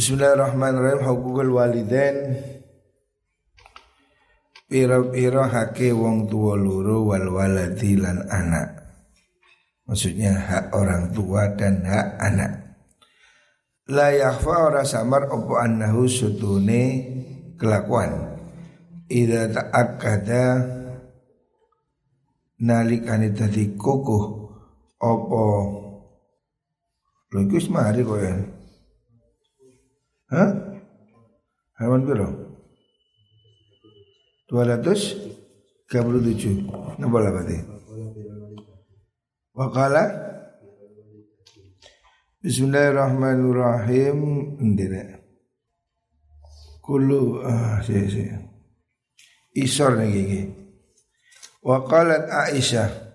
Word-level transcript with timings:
Bismillahirrahmanirrahim. 0.00 1.04
Hukukul 1.04 1.60
walidain. 1.60 2.40
Piro-piro 4.64 5.44
hake 5.44 5.92
wong 5.92 6.24
tua 6.24 6.56
luru 6.56 7.12
wal 7.12 7.28
waladi 7.28 8.00
lan 8.00 8.24
anak. 8.32 8.80
Maksudnya 9.84 10.40
hak 10.40 10.72
orang 10.72 11.12
tua 11.12 11.52
dan 11.52 11.84
hak 11.84 12.16
anak. 12.16 12.80
La 13.92 14.08
yakhfa 14.08 14.72
ora 14.72 14.88
samar 14.88 15.28
opo 15.28 15.60
annahu 15.60 16.08
sutune 16.08 16.82
kelakuan. 17.60 18.40
Ida 19.04 19.52
ta'akkada 19.52 20.64
nalikane 22.56 23.36
dadi 23.36 23.76
kukuh 23.76 24.24
opo 24.96 25.44
iku 27.36 27.56
mari 27.68 28.00
kok 28.00 28.16
ya 28.24 28.59
Hah? 30.30 30.54
Hewan 31.82 32.06
piro? 32.06 32.30
237 34.46 36.70
Napa 36.98 37.18
lah 37.18 37.30
berarti? 37.34 37.58
Wakala 39.54 40.04
Bismillahirrahmanirrahim 42.40 44.18
Ndira 44.62 45.18
Kulu 46.80 47.42
ah, 47.42 47.82
si, 47.82 48.06
si. 48.06 48.22
Isor 49.58 49.98
nih 49.98 50.08
gigi 50.14 50.46
Waqalat 51.66 52.30
Aisyah 52.30 53.10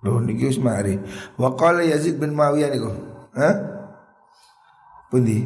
Loh 0.00 0.16
niki 0.24 0.48
wis 0.48 0.56
mari. 0.56 0.96
Waqala 1.36 1.84
Yazid 1.84 2.16
bin 2.16 2.32
Muawiyah 2.32 2.72
niku. 2.72 2.88
Hah? 3.36 3.79
Pundi? 5.10 5.42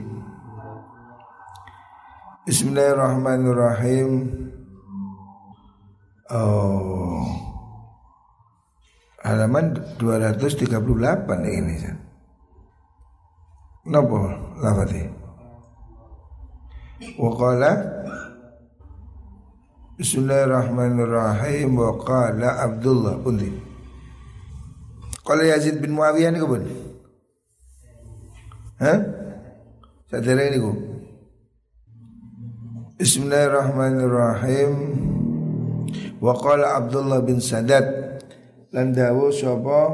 Bismillahirrahmanirrahim. 2.45 4.29
Oh. 6.29 7.25
Halaman 9.25 9.73
238 9.97 10.69
ini. 11.49 11.81
Napa 13.89 14.21
lafati? 14.61 15.09
Wa 17.17 17.31
qala 17.33 17.73
Bismillahirrahmanirrahim 19.97 21.73
wa 21.73 21.97
qala 22.05 22.69
Abdullah 22.69 23.17
pundi. 23.17 23.49
Qala 25.25 25.49
Yazid 25.49 25.81
bin 25.81 25.97
Muawiyah 25.97 26.37
niku 26.37 26.53
pun. 26.53 26.69
Hah? 28.77 29.14
Sadere 30.15 30.47
niku. 30.55 30.71
Bismillahirrahmanirrahim. 33.03 34.71
Wa 36.23 36.39
qala 36.39 36.79
Abdullah 36.79 37.19
bin 37.27 37.43
Sadad 37.43 37.83
lan 38.71 38.95
dawu 38.95 39.35
sapa 39.35 39.91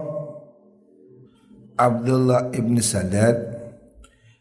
Abdullah 1.81 2.53
ibn 2.53 2.77
Sadad 2.85 3.49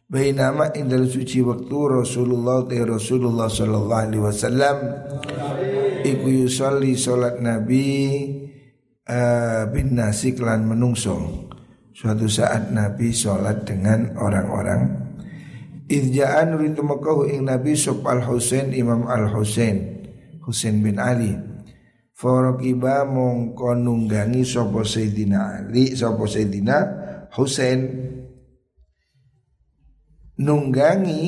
Bainama 0.04 0.76
indal 0.76 1.08
suci 1.08 1.40
waktu 1.40 2.04
Rasulullah 2.04 2.68
te 2.68 2.84
Rasulullah 2.84 3.48
sallallahu 3.48 4.04
alaihi 4.04 4.20
wasallam 4.20 4.78
iku 6.04 6.28
yusalli 6.28 7.00
salat 7.00 7.40
Nabi 7.40 7.88
uh, 9.08 9.64
bin 9.72 9.96
nasi 9.96 10.36
lan 10.36 10.68
menungso. 10.68 11.48
Suatu 11.96 12.28
saat 12.28 12.68
Nabi 12.68 13.16
sholat 13.16 13.64
dengan 13.64 14.20
orang-orang 14.20 14.99
Idja'an 15.90 16.54
rintu 16.54 16.86
makahu 16.86 17.26
ing 17.26 17.50
Nabi 17.50 17.74
Sob 17.74 18.06
al 18.06 18.22
Husain 18.22 18.70
Imam 18.78 19.10
al 19.10 19.26
Husain 19.34 20.06
bin 20.86 21.02
Ali. 21.02 21.34
Farakiba 22.14 23.08
mongko 23.08 23.74
nunggangi 23.80 24.44
Sopo 24.44 24.84
Sayyidina 24.86 25.66
Ali 25.66 25.98
Sopo 25.98 26.30
Sayyidina 26.30 26.78
Husain. 27.34 27.80
Nunggangi 30.38 31.26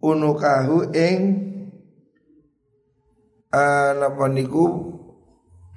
Unukahu 0.00 0.90
ing 0.96 1.20
Napa 3.52 4.26
niku? 4.32 4.96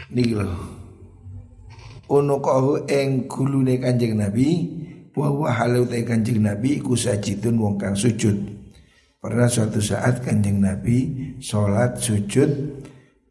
Niki 0.10 0.38
Unukahu 2.10 2.88
ing 2.88 3.28
gulune 3.28 3.78
kanjeng 3.78 4.16
Nabi 4.16 4.83
wa 5.14 5.30
wa 5.30 5.50
halau 5.54 5.86
ta 5.86 5.98
kanjeng 6.02 6.42
Nabi 6.42 6.82
iku 6.82 6.98
sajidun 6.98 7.58
wong 7.58 7.76
kang 7.78 7.98
sujud. 7.98 8.36
Pernah 9.24 9.48
suatu 9.48 9.80
saat 9.80 10.20
kanjeng 10.26 10.60
Nabi 10.60 11.36
sholat 11.40 12.02
sujud 12.02 12.50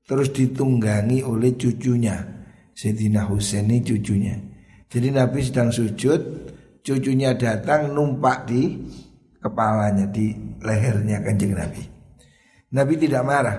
terus 0.02 0.28
ditunggangi 0.32 1.20
oleh 1.20 1.52
cucunya 1.54 2.32
Sayyidina 2.72 3.28
Husain 3.28 3.68
ini 3.68 3.84
cucunya. 3.84 4.36
Jadi 4.88 5.08
Nabi 5.08 5.40
sedang 5.40 5.72
sujud, 5.72 6.20
cucunya 6.84 7.32
datang 7.36 7.92
numpak 7.92 8.48
di 8.48 8.76
kepalanya 9.40 10.08
di 10.08 10.32
lehernya 10.60 11.24
kanjeng 11.24 11.56
Nabi. 11.56 11.82
Nabi 12.72 12.94
tidak 12.96 13.22
marah. 13.24 13.56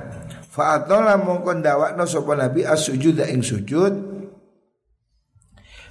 Fa'atola 0.53 1.17
mongkon 1.17 1.65
dawakno 1.65 2.05
sapa 2.05 2.37
Nabi 2.37 2.61
as-sujud 2.61 3.25
ing 3.25 3.41
sujud 3.41 3.93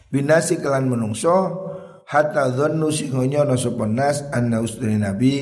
binasi 0.07 0.63
kelan 0.63 0.87
menungso 0.87 1.67
hatta 2.13 2.53
dhannu 2.53 2.93
singonya 2.93 3.49
no 3.49 3.57
nas 3.89 4.29
anna 4.37 4.61
usdani 4.61 5.01
nabi 5.01 5.33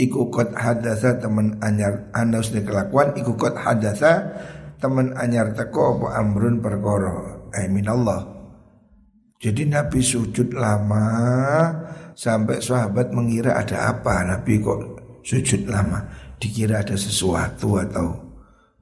iku 0.00 0.32
kot 0.32 0.56
hadasa 0.56 1.20
teman 1.20 1.60
anyar 1.60 2.08
anna 2.16 2.40
usdani 2.40 2.64
kelakuan 2.64 3.12
iku 3.12 3.36
kot 3.36 3.52
hadasa 3.60 4.32
teman 4.80 5.12
anyar 5.18 5.52
teko 5.52 6.00
apa 6.00 6.22
amrun 6.22 6.64
perkara. 6.64 7.44
Ay 7.52 7.68
minallah. 7.68 8.38
Jadi 9.38 9.70
nabi 9.70 10.02
sujud 10.02 10.50
lama 10.56 11.06
sampai 12.14 12.58
sahabat 12.58 13.14
mengira 13.14 13.58
ada 13.58 13.94
apa. 13.94 14.26
Nabi 14.26 14.58
kok 14.58 14.80
sujud 15.22 15.68
lama? 15.70 16.02
Dikira 16.38 16.82
ada 16.82 16.94
sesuatu 16.94 17.78
atau 17.78 18.14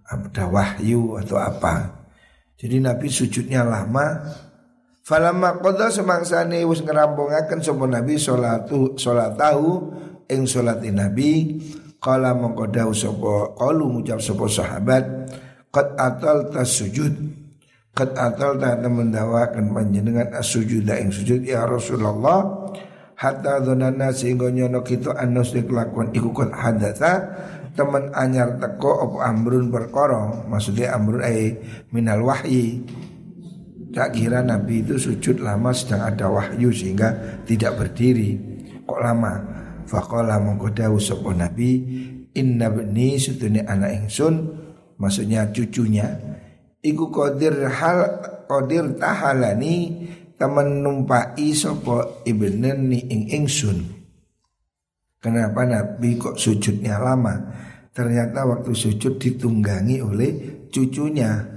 ada 0.07 0.45
wahyu 0.49 1.17
atau 1.21 1.41
apa. 1.41 2.07
Jadi 2.57 2.81
nabi 2.81 3.09
sujudnya 3.13 3.65
lama 3.65 4.25
Falamma 5.07 5.63
qadha 5.63 5.87
semangsane 5.87 6.67
wis 6.67 6.83
ngerampungaken 6.83 7.63
sapa 7.63 7.87
Nabi 7.87 8.19
salatu 8.19 8.99
salat 8.99 9.39
tahu 9.39 9.95
ing 10.27 10.51
salat 10.51 10.83
Nabi. 10.83 11.63
Qala 12.03 12.35
mongko 12.35 12.67
dawuh 12.67 12.91
sapa 12.91 13.55
qalu 13.55 13.87
ngucap 13.87 14.19
sapa 14.19 14.51
sahabat 14.51 15.05
qad 15.71 15.95
atal 15.95 16.51
tasujud 16.51 17.15
qad 17.95 18.19
atal 18.19 18.59
ta 18.59 18.75
temen 18.83 19.15
dawaken 19.15 19.71
panjenengan 19.71 20.35
as-sujud 20.43 20.83
ing 20.91 21.15
sujud 21.15 21.47
ya 21.47 21.63
Rasulullah. 21.71 22.67
Hatta 23.17 23.63
dzanana 23.63 24.11
sehingga 24.11 24.51
nyono 24.51 24.83
kita 24.83 25.17
anus 25.17 25.55
kelakuan 25.55 26.11
iku 26.13 26.35
qad 26.35 26.51
hadatsa 26.51 27.13
temen 27.79 28.11
anyar 28.11 28.59
teko 28.59 29.07
apa 29.07 29.31
amrun 29.31 29.71
perkara 29.71 30.45
maksudnya 30.51 30.93
amrun 30.93 31.23
ai 31.23 31.55
minal 31.95 32.27
wahyi 32.27 32.85
Tak 33.97 34.13
kira 34.13 34.45
Nabi 34.45 34.85
itu 34.85 35.01
sujud 35.01 35.41
lama 35.41 35.73
sedang 35.73 36.05
ada 36.05 36.29
wahyu 36.29 36.69
sehingga 36.69 37.41
tidak 37.49 37.81
berdiri. 37.81 38.37
Kok 38.85 39.01
lama? 39.01 39.33
Faqala 39.87 40.43
mengkodawu 40.43 40.99
sopo 40.99 41.31
Nabi 41.31 41.79
Inna 42.35 42.69
bni 42.69 43.17
sutuni 43.23 43.63
anak 43.63 44.05
ingsun 44.05 44.35
Maksudnya 44.99 45.47
cucunya 45.55 46.11
Iku 46.83 47.09
kodir 47.15 47.55
hal 47.71 47.99
kodir 48.51 48.99
tahalani 48.99 50.11
Temen 50.37 50.83
numpai 50.83 51.55
sopo 51.55 52.21
ibnen 52.27 52.91
ni 52.91 52.99
ing 53.07 53.31
ingsun 53.31 53.79
Kenapa 55.23 55.63
Nabi 55.65 56.19
kok 56.19 56.35
sujudnya 56.35 56.99
lama 56.99 57.35
Ternyata 57.95 58.45
waktu 58.45 58.75
sujud 58.75 59.23
ditunggangi 59.23 60.03
oleh 60.03 60.31
cucunya 60.69 61.56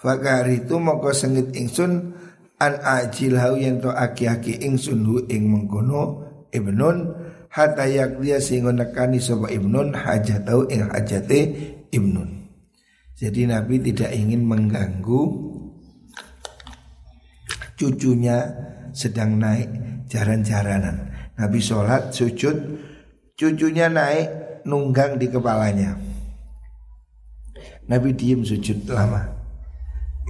Fakar 0.00 0.48
itu 0.48 0.80
moko 0.80 1.12
sengit 1.12 1.52
ingsun 1.52 2.16
an 2.56 2.72
ajil 2.80 3.36
hau 3.36 3.60
yang 3.60 3.84
to 3.84 3.92
aki-aki 3.92 4.56
ingsun 4.64 5.04
hu 5.04 5.28
ing 5.28 5.52
mengkono 5.52 6.24
ibnun 6.56 7.12
hatta 7.52 7.84
yak 7.84 8.16
dia 8.16 8.40
sehingga 8.40 8.72
nekani 8.72 9.20
sapa 9.20 9.52
ibnun 9.52 9.92
hajatau 9.92 10.64
ing 10.72 10.88
hajate 10.88 11.40
ibnun. 11.92 12.48
Jadi 13.20 13.44
Nabi 13.44 13.76
tidak 13.84 14.16
ingin 14.16 14.40
mengganggu 14.48 15.20
cucunya 17.76 18.56
sedang 18.96 19.36
naik 19.36 19.68
jaran-jaranan. 20.08 21.12
Nabi 21.36 21.60
sholat 21.60 22.16
sujud, 22.16 22.56
cucunya 23.36 23.92
naik 23.92 24.64
nunggang 24.64 25.20
di 25.20 25.28
kepalanya. 25.28 25.92
Nabi 27.84 28.16
diem 28.16 28.40
sujud 28.40 28.88
lama 28.88 29.39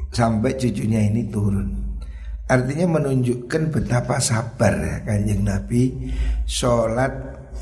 sampai 0.08 0.56
cucunya 0.56 1.04
ini 1.04 1.28
turun. 1.28 1.68
Artinya 2.50 2.98
menunjukkan 2.98 3.70
betapa 3.70 4.18
sabar 4.18 4.74
ya 4.74 4.96
kanjeng 5.06 5.46
Nabi 5.46 6.10
Sholat 6.42 7.12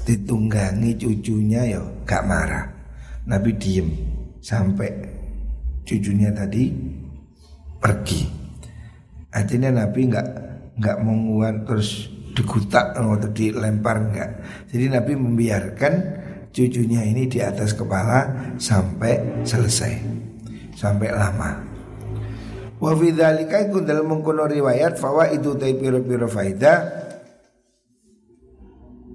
ditunggangi 0.09 0.97
cucunya 0.97 1.77
ya 1.77 1.81
gak 2.09 2.25
marah. 2.25 2.67
Nabi 3.29 3.53
diem 3.61 3.89
sampai 4.41 4.89
cucunya 5.85 6.33
tadi 6.33 6.73
pergi. 7.77 8.21
Artinya 9.29 9.85
Nabi 9.85 10.01
nggak 10.09 10.29
nggak 10.81 10.99
menguat 11.05 11.69
terus 11.69 12.09
digutak 12.33 12.95
atau 12.95 13.19
dilempar 13.35 13.99
enggak 13.99 14.31
Jadi 14.71 14.87
Nabi 14.95 15.13
membiarkan 15.19 15.95
cucunya 16.55 17.03
ini 17.03 17.27
di 17.27 17.43
atas 17.43 17.75
kepala 17.75 18.55
sampai 18.63 19.43
selesai 19.43 19.99
Sampai 20.79 21.11
lama 21.11 21.68
Wa 22.79 22.95
fi 22.95 23.11
dzalika 23.11 23.67
iku 23.67 23.83
dalam 23.83 24.07
mengkono 24.07 24.47
riwayat 24.47 25.03
itu 25.35 25.49
utai 25.59 25.75
piro-piro 25.75 26.31
faida 26.31 27.07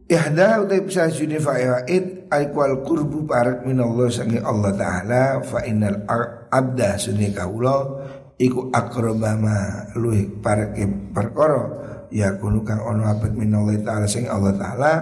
Ihda 0.04 0.60
utai 0.62 0.84
bisa 0.84 1.08
suni 1.08 1.40
fawaid 1.40 2.28
aikwal 2.28 2.84
kurbu 2.84 3.24
parak 3.24 3.64
minallah 3.64 4.12
sangi 4.12 4.36
Allah 4.36 4.76
taala 4.76 5.24
fa 5.42 5.64
innal 5.64 6.04
abda 6.52 7.00
suni 7.00 7.32
kaula 7.32 8.04
iku 8.36 8.68
akrobama 8.68 9.90
luih 9.96 10.28
parak 10.44 10.76
perkara 11.16 11.64
ya 12.12 12.36
kunu 12.36 12.68
kang 12.68 12.84
ono 12.84 13.08
abad 13.08 13.32
minallah 13.32 13.80
taala 13.80 14.06
sangi 14.06 14.28
Allah 14.28 14.54
taala 14.60 14.94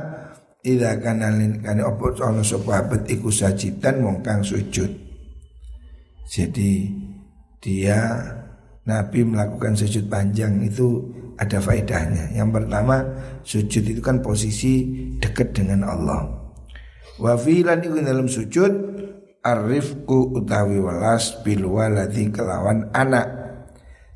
Ida 0.62 1.02
kanalin 1.02 1.58
kani 1.58 1.82
opo 1.82 2.14
ono 2.22 2.46
sapa 2.46 2.86
abad 2.86 3.10
iku 3.10 3.34
sajidan 3.34 4.06
wong 4.06 4.22
kang 4.22 4.46
sujud. 4.46 4.94
Jadi 6.30 6.86
dia 7.58 8.22
Nabi 8.82 9.22
melakukan 9.22 9.78
sujud 9.78 10.10
panjang 10.10 10.58
itu 10.66 11.06
ada 11.38 11.62
faedahnya. 11.62 12.34
Yang 12.34 12.50
pertama, 12.50 12.96
sujud 13.46 13.84
itu 13.86 14.02
kan 14.02 14.26
posisi 14.26 14.90
dekat 15.22 15.54
dengan 15.54 15.86
Allah. 15.86 16.22
Wa 17.22 17.38
filan 17.38 17.86
itu 17.86 18.02
dalam 18.02 18.26
sujud 18.26 18.74
arifku 19.46 20.34
utawi 20.38 20.82
walas 20.82 21.42
bil 21.46 21.70
waladi 21.70 22.30
kelawan 22.34 22.90
anak 22.94 23.30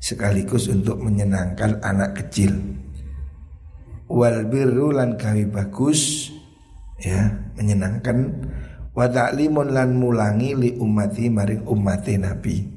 sekaligus 0.02 0.66
untuk 0.66 0.98
menyenangkan 0.98 1.78
anak 1.82 2.18
kecil. 2.22 2.54
Wal 4.06 4.46
birru 4.46 4.94
lan 4.94 5.18
kawi 5.18 5.50
bagus 5.50 6.30
ya 7.02 7.26
menyenangkan 7.58 8.46
wa 8.94 9.06
ta'limun 9.10 9.74
lan 9.74 9.98
mulangi 9.98 10.54
li 10.54 10.70
ummati 10.78 11.26
maring 11.26 11.66
ummati 11.66 12.14
Nabi. 12.18 12.75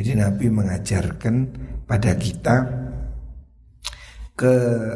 Jadi 0.00 0.16
Nabi 0.16 0.48
mengajarkan 0.48 1.34
pada 1.84 2.16
kita 2.16 2.56
ke 4.32 4.54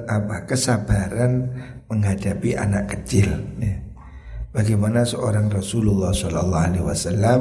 apa 0.09 0.49
kesabaran 0.49 1.53
menghadapi 1.93 2.57
anak 2.57 2.89
kecil. 2.89 3.29
Ya. 3.61 3.85
Bagaimana 4.49 5.05
seorang 5.05 5.53
Rasulullah 5.53 6.09
Shallallahu 6.09 6.65
Alaihi 6.73 6.87
Wasallam 6.89 7.41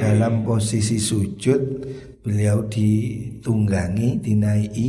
dalam 0.00 0.40
posisi 0.48 0.96
sujud 0.96 1.84
beliau 2.24 2.64
ditunggangi, 2.64 4.16
dinaiki 4.16 4.88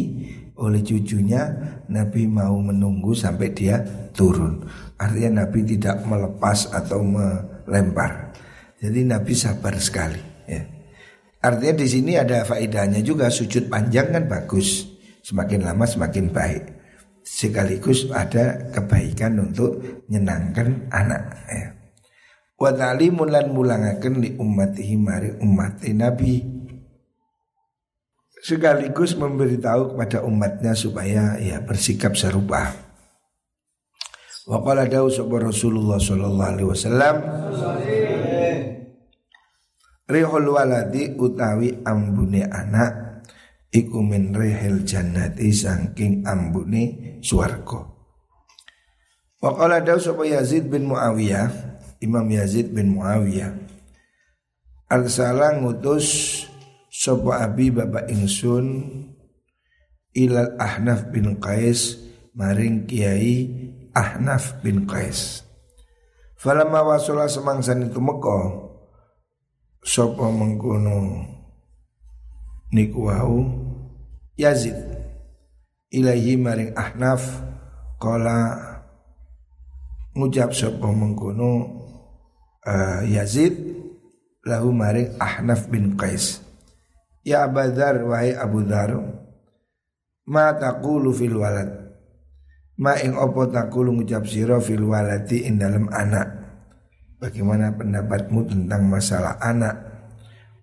oleh 0.55 0.79
cucunya 0.79 1.43
Nabi 1.91 2.23
mau 2.23 2.55
menunggu 2.63 3.11
sampai 3.11 3.51
dia 3.51 3.83
turun 4.15 4.63
Artinya 4.95 5.43
Nabi 5.43 5.67
tidak 5.75 6.07
melepas 6.07 6.71
atau 6.71 7.03
melempar 7.03 8.31
Jadi 8.79 9.03
Nabi 9.03 9.35
sabar 9.35 9.75
sekali. 9.75 10.28
Artinya 11.39 11.79
di 11.79 11.87
sini 11.87 12.19
ada 12.19 12.43
faedahnya 12.43 12.99
juga 12.99 13.31
sujud 13.31 13.71
panjang 13.71 14.11
kan 14.11 14.27
bagus. 14.27 14.83
Semakin 15.23 15.63
lama 15.63 15.87
semakin 15.87 16.35
baik. 16.35 16.63
Sekaligus 17.23 18.11
ada 18.11 18.71
kebaikan 18.75 19.39
untuk 19.39 19.79
menyenangkan 20.07 20.91
anak. 20.91 21.23
Ya. 21.47 21.67
Wa 22.59 22.75
ta'limun 22.75 23.31
lan 23.31 23.55
mulangaken 23.55 24.19
li 24.19 24.29
ummatihi 24.35 24.95
mari 24.99 25.31
umat 25.39 25.79
Nabi. 25.95 26.43
Sekaligus 28.39 29.15
memberitahu 29.15 29.95
kepada 29.95 30.23
umatnya 30.27 30.75
supaya 30.75 31.39
ya 31.39 31.63
bersikap 31.63 32.19
serupa. 32.19 32.71
Wa 34.49 34.59
qala 34.65 34.89
dawu 34.89 35.07
Rasulullah 35.39 36.01
sallallahu 36.01 36.73
Rihul 40.09 40.49
waladi 40.49 41.13
utawi 41.13 41.85
ambune 41.85 42.41
anak 42.49 43.21
iku 43.69 44.01
min 44.01 44.33
rihil 44.33 44.81
jannati 44.81 45.53
saking 45.53 46.25
ambune 46.25 47.17
swarga. 47.21 47.85
Wa 49.37 49.53
qala 49.53 49.85
dawu 49.85 50.25
Yazid 50.25 50.65
bin 50.65 50.89
Muawiyah, 50.89 51.53
Imam 52.01 52.25
Yazid 52.25 52.73
bin 52.73 52.97
Muawiyah. 52.97 53.53
Arsala 54.89 55.53
ngutus 55.61 56.41
sapa 56.89 57.45
abi 57.45 57.69
bapak 57.69 58.09
ingsun 58.09 58.65
ilal 60.17 60.57
Ahnaf 60.57 61.13
bin 61.13 61.37
Qais 61.37 62.01
maring 62.33 62.89
Kiai 62.89 63.45
Ahnaf 63.93 64.57
bin 64.65 64.89
Qais. 64.89 65.45
Falamma 66.33 66.97
semangsan 67.29 67.85
itu 67.85 68.01
Mekah 68.01 68.69
sapa 69.83 70.27
mengkono 70.29 71.25
niku 72.73 73.09
wau? 73.09 73.37
Yazid. 74.39 74.75
Ilahi 75.89 76.37
maring 76.37 76.71
Ahnaf 76.77 77.25
kala 77.97 78.55
ngucap 80.13 80.53
sapa 80.53 80.85
mengkono 80.85 81.81
uh, 82.63 83.01
Yazid 83.09 83.57
lahu 84.45 84.69
maring 84.71 85.17
Ahnaf 85.19 85.67
bin 85.67 85.97
Qais. 85.97 86.45
Ya 87.25 87.43
Abu 87.43 87.67
Dhar 87.73 87.99
wahai 88.05 88.31
Abu 88.37 88.63
Dhar 88.63 88.95
ma 90.29 90.55
taqulu 90.55 91.11
fil 91.11 91.35
walad? 91.35 91.89
Ma 92.79 92.95
ing 92.95 93.11
opo 93.19 93.43
taqulu 93.49 93.91
ngucap 93.91 94.23
sira 94.23 94.63
fil 94.63 94.87
waladi 94.87 95.43
ing 95.43 95.59
dalam 95.59 95.91
anak 95.91 96.38
Bagaimana 97.19 97.75
pendapatmu 97.75 98.47
tentang 98.47 98.87
masalah 98.87 99.35
anak? 99.43 99.75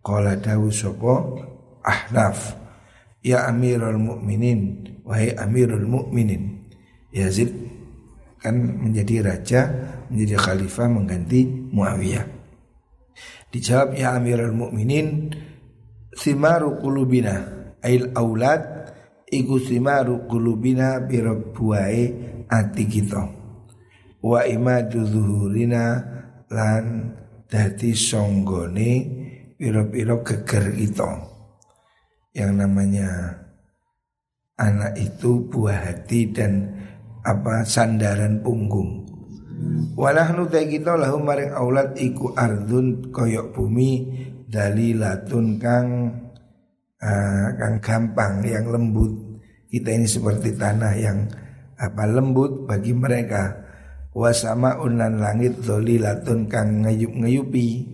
Qala 0.00 0.40
dawu 0.40 0.72
sopo 0.72 1.36
Ahnaf. 1.84 2.56
Ya 3.20 3.44
Amirul 3.44 4.00
Mukminin 4.00 4.88
Wahai 5.04 5.36
Amirul 5.36 5.84
Mukminin 5.84 6.72
Yazid 7.12 7.52
kan 8.40 8.56
menjadi 8.56 9.20
raja 9.20 9.60
Menjadi 10.08 10.34
khalifah 10.40 10.88
mengganti 10.88 11.44
Muawiyah. 11.44 12.24
Dijawab 13.52 13.92
ya 13.92 14.16
Amirul 14.16 14.56
Mukminin 14.56 15.36
Simaru 16.16 16.80
kulubina 16.80 17.44
Ail 17.84 18.16
aulad 18.16 18.88
Iku 19.28 19.60
simaru 19.60 20.24
kulubina 20.24 21.02
Birabbuai 21.04 22.02
ati 22.46 22.84
kita. 22.86 23.26
Wa 24.22 24.46
imadu 24.46 25.02
zuhurina 25.02 26.15
lan 26.50 27.14
dadi 27.46 27.94
songgone 27.94 28.90
piro-piro 29.56 30.22
geger 30.22 30.70
kita. 30.74 31.10
Yang 32.36 32.52
namanya 32.52 33.10
anak 34.60 34.92
itu 35.00 35.48
buah 35.48 35.92
hati 35.92 36.30
dan 36.30 36.68
apa 37.24 37.64
sandaran 37.64 38.44
punggung. 38.44 39.08
Walah 39.96 40.36
nutai 40.36 40.68
kita 40.68 41.00
lahu 41.00 41.16
maring 41.16 41.56
aulad 41.56 41.96
iku 41.96 42.36
ardun 42.36 43.08
koyok 43.08 43.56
bumi 43.56 44.04
dalilatun 44.44 45.56
kang 45.56 45.88
uh, 47.00 47.48
kang 47.56 47.76
gampang 47.80 48.44
yang 48.44 48.68
lembut. 48.68 49.40
Kita 49.66 49.88
ini 49.96 50.04
seperti 50.04 50.52
tanah 50.54 50.94
yang 51.00 51.24
apa 51.80 52.04
lembut 52.04 52.68
bagi 52.68 52.92
mereka 52.92 53.65
wasama 54.16 54.80
unan 54.80 55.20
langit 55.20 55.60
dolilatun 55.60 56.48
kang 56.48 56.88
ngayup-ngayupi 56.88 57.84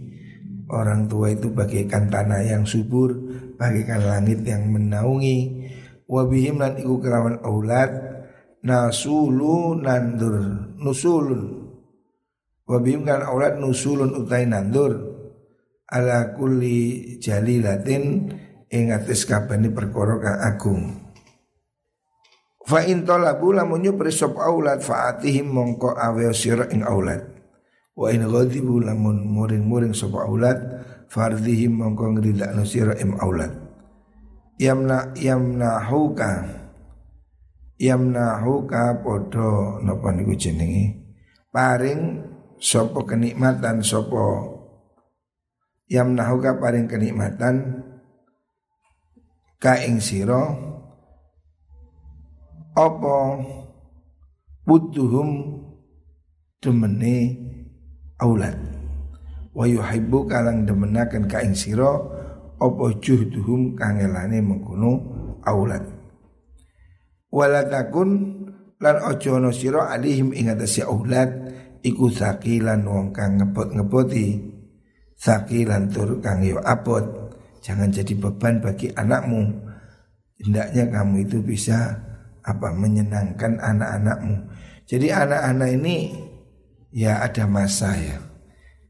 orang 0.70 1.10
tua 1.10 1.34
itu 1.34 1.50
bagaikan 1.50 2.06
tanah 2.06 2.46
yang 2.46 2.62
subur 2.62 3.10
bagaikan 3.58 4.06
langit 4.06 4.46
yang 4.46 4.70
menaungi. 4.70 5.66
Wabihim 6.06 6.60
lan 6.60 6.78
iku 6.78 7.00
kerawan 7.02 7.40
aulad 7.42 7.90
nasulu 8.62 9.74
nandur 9.80 10.70
nusulun. 10.78 11.72
Wabihim 12.68 13.02
kan 13.02 13.26
aulad 13.26 13.58
nusulun 13.58 14.14
utai 14.14 14.46
nandur 14.46 14.92
ala 15.90 16.36
kulli 16.38 17.16
jalilatin 17.18 18.30
ing 18.70 18.84
ates 18.94 19.26
kabani 19.26 19.72
perkara 19.72 20.46
agung 20.46 21.01
Fa 22.62 22.86
in 22.86 23.02
talabu 23.02 23.50
lamun 23.54 23.82
nyupri 23.82 24.14
sop 24.14 24.38
aulad 24.38 24.78
faatihim 24.78 25.50
mongko 25.50 25.98
awe 25.98 26.30
sira 26.30 26.70
ing 26.70 26.86
aulad. 26.86 27.26
Wa 27.98 28.08
in 28.14 28.22
ghadibu 28.24 28.78
lamun 28.78 29.26
muring-muring 29.26 29.92
sop 29.92 30.14
aulad 30.14 30.58
fardihim 31.10 31.76
mongko 31.76 32.16
ngridakno 32.16 32.62
sira 32.62 32.94
ing 33.02 33.18
aulad. 33.18 33.62
yamna 34.62 35.10
yamnahuka 35.18 36.30
yamnahuka 37.82 39.02
podo 39.02 39.82
napa 39.82 40.14
niku 40.14 40.38
jenenge 40.38 41.02
paring 41.50 42.22
sopo 42.62 43.02
kenikmatan 43.02 43.82
sopo 43.82 44.54
yamnahuka 45.90 46.62
paring 46.62 46.86
kenikmatan 46.86 47.82
ka 49.58 49.82
ing 49.82 49.98
sira 49.98 50.71
apa? 52.76 53.42
Butuhum 54.62 55.58
demene 56.62 57.16
aulad. 58.22 58.54
Wa 59.52 59.66
yuhibbu 59.68 60.30
kalang 60.30 60.64
demenaken 60.64 61.26
ka 61.26 61.42
ing 61.42 61.52
sira 61.58 61.90
apa 62.62 62.84
juhduhum 63.02 63.74
kangelane 63.74 64.38
mengkono 64.38 64.92
aulad. 65.42 65.82
Wala 67.32 67.66
takun 67.66 68.38
lan 68.78 68.96
aja 69.02 69.30
ana 69.36 69.50
sira 69.50 69.90
alihim 69.90 70.30
ing 70.30 70.52
atase 70.52 70.86
aulad 70.86 71.28
iku 71.82 72.08
sakilan 72.08 72.86
wong 72.86 73.10
kang 73.10 73.42
ngebot-ngeboti. 73.42 74.54
Sakilan 75.18 75.90
tur 75.90 76.22
kang 76.22 76.42
yo 76.42 76.62
abot. 76.62 77.02
Jangan 77.62 77.94
jadi 77.94 78.14
beban 78.18 78.58
bagi 78.58 78.90
anakmu. 78.90 79.70
Hendaknya 80.42 80.90
kamu 80.90 81.30
itu 81.30 81.38
bisa 81.46 81.94
apa 82.42 82.68
menyenangkan 82.74 83.58
anak-anakmu 83.58 84.36
jadi 84.86 85.26
anak-anak 85.26 85.70
ini 85.78 85.96
ya 86.92 87.22
ada 87.22 87.46
masa 87.46 87.94
ya 87.96 88.18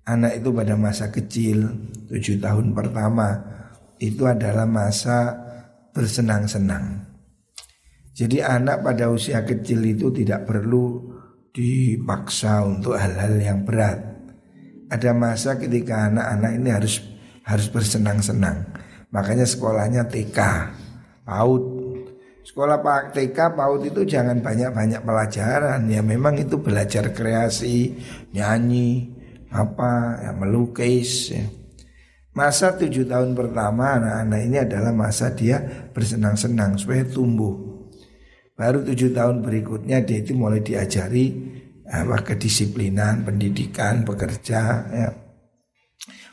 anak 0.09 0.43
itu 0.43 0.49
pada 0.51 0.75
masa 0.75 1.13
kecil 1.13 1.69
tujuh 2.11 2.41
tahun 2.41 2.75
pertama 2.75 3.39
itu 4.03 4.27
adalah 4.27 4.67
masa 4.67 5.37
bersenang-senang 5.93 7.07
jadi 8.13 8.61
anak 8.61 8.85
pada 8.85 9.09
usia 9.09 9.45
kecil 9.45 9.85
itu 9.85 10.13
tidak 10.13 10.45
perlu 10.45 11.13
dipaksa 11.53 12.65
untuk 12.65 12.97
hal-hal 12.97 13.37
yang 13.41 13.65
berat 13.65 14.13
ada 14.93 15.11
masa 15.17 15.57
ketika 15.57 16.13
anak-anak 16.13 16.53
ini 16.61 16.69
harus 16.69 17.01
harus 17.49 17.67
bersenang-senang. 17.73 18.69
Makanya 19.09 19.49
sekolahnya 19.49 20.05
TK, 20.09 20.39
PAUD. 21.25 21.65
Sekolah 22.43 22.83
Pak 22.83 23.15
TK, 23.15 23.39
PAUD 23.55 23.95
itu 23.95 24.03
jangan 24.03 24.43
banyak-banyak 24.43 25.07
pelajaran. 25.07 25.87
Ya 25.87 26.03
memang 26.03 26.35
itu 26.35 26.59
belajar 26.59 27.15
kreasi, 27.15 27.95
nyanyi, 28.35 29.15
apa, 29.55 30.19
ya 30.19 30.31
melukis. 30.35 31.31
Ya. 31.31 31.47
Masa 32.35 32.75
tujuh 32.75 33.07
tahun 33.07 33.39
pertama 33.39 33.95
anak-anak 34.01 34.41
ini 34.43 34.57
adalah 34.59 34.91
masa 34.91 35.31
dia 35.31 35.63
bersenang-senang 35.95 36.81
supaya 36.81 37.07
tumbuh. 37.07 37.55
Baru 38.59 38.83
tujuh 38.83 39.15
tahun 39.15 39.47
berikutnya 39.47 40.03
dia 40.03 40.19
itu 40.25 40.35
mulai 40.35 40.65
diajari 40.65 41.31
apa 41.87 42.25
kedisiplinan, 42.27 43.23
pendidikan, 43.23 44.03
bekerja, 44.03 44.61
ya. 44.91 45.09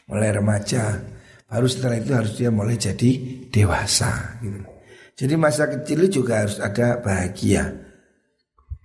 mulai 0.09 0.29
remaja. 0.33 0.97
Baru 1.45 1.67
setelah 1.69 2.01
itu 2.01 2.11
harus 2.15 2.33
dia 2.33 2.49
mulai 2.49 2.79
jadi 2.79 3.11
dewasa. 3.51 4.39
Gitu. 4.39 4.78
Jadi 5.19 5.35
masa 5.35 5.67
kecil 5.67 6.07
juga 6.07 6.47
harus 6.47 6.63
ada 6.63 7.03
bahagia. 7.03 7.75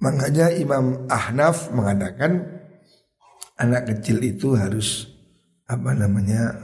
Makanya 0.03 0.51
Imam 0.59 1.07
Ahnaf 1.07 1.71
mengatakan 1.71 2.43
anak 3.55 3.87
kecil 3.95 4.19
itu 4.19 4.59
harus 4.59 5.07
apa 5.71 5.95
namanya 5.95 6.59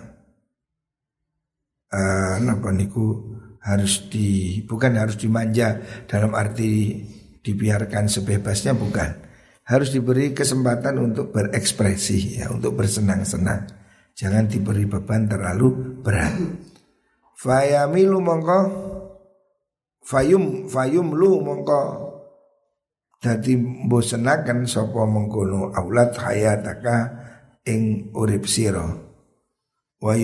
uh, 1.94 2.42
apa 2.42 2.68
niku 2.74 3.38
harus 3.62 4.10
di 4.10 4.58
bukan 4.66 4.98
harus 4.98 5.14
dimanja 5.14 5.78
dalam 6.10 6.34
arti 6.34 6.98
dibiarkan 7.38 8.10
sebebasnya 8.10 8.74
bukan 8.74 9.30
harus 9.70 9.94
diberi 9.94 10.34
kesempatan 10.34 10.98
untuk 10.98 11.30
berekspresi 11.30 12.42
ya, 12.42 12.50
untuk 12.50 12.74
bersenang-senang. 12.74 13.70
Jangan 14.18 14.50
diberi 14.50 14.82
beban 14.82 15.30
terlalu 15.30 16.02
berat. 16.02 16.34
Fayamilu 17.38 18.18
mongko 18.18 18.89
fayum 20.04 20.66
fayum 20.66 21.12
lu 21.14 21.40
mongko. 21.40 22.08
Dadi 23.20 23.52
bosenaken 23.84 24.64
sapa 24.64 25.04
mengkono 25.04 25.76
aulad 25.76 26.16
hayataka 26.16 26.96
ing 27.68 28.08
urip 28.16 28.48
sira. 28.48 28.88
Wa 30.00 30.16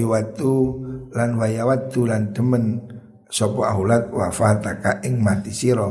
lan 1.13 1.31
wayawatu 1.37 2.09
lan 2.09 2.33
demen 2.33 2.81
sapa 3.29 3.77
aulad 3.77 4.09
wafataka 4.09 5.05
ing 5.05 5.21
mati 5.21 5.53
sira. 5.53 5.85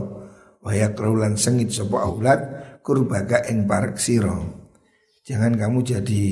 Wa 0.66 0.74
lan 0.74 1.38
sengit 1.38 1.70
sapa 1.70 2.10
aulad 2.10 2.42
kurbaga 2.82 3.46
ing 3.54 3.70
parek 3.70 4.02
siro. 4.02 4.66
Jangan 5.26 5.58
kamu 5.58 5.82
jadi 5.82 6.24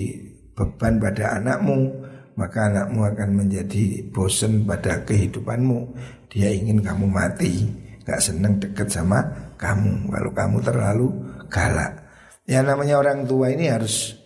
beban 0.54 1.02
pada 1.02 1.42
anakmu, 1.42 2.03
maka 2.34 2.70
anakmu 2.70 3.06
akan 3.06 3.30
menjadi 3.46 4.06
bosen 4.10 4.66
pada 4.66 5.06
kehidupanmu. 5.06 5.94
Dia 6.34 6.50
ingin 6.50 6.82
kamu 6.82 7.06
mati, 7.06 7.70
gak 8.02 8.22
seneng 8.22 8.58
deket 8.58 8.90
sama 8.90 9.22
kamu. 9.58 10.10
Kalau 10.10 10.32
kamu 10.34 10.58
terlalu 10.66 11.08
galak. 11.50 11.94
Ya 12.44 12.60
namanya 12.66 13.00
orang 13.00 13.24
tua 13.24 13.54
ini 13.54 13.70
harus 13.70 14.18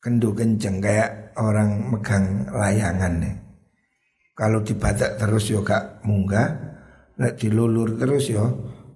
kendu 0.00 0.32
kenceng 0.32 0.80
kayak 0.80 1.36
orang 1.38 1.92
megang 1.92 2.48
layangan 2.50 3.14
nih. 3.20 3.36
Kalau 4.32 4.64
dibatak 4.64 5.20
terus 5.20 5.52
yo 5.52 5.60
gak 5.60 6.00
munggah, 6.08 6.48
dilulur 7.36 8.00
terus 8.00 8.32
yo 8.32 8.44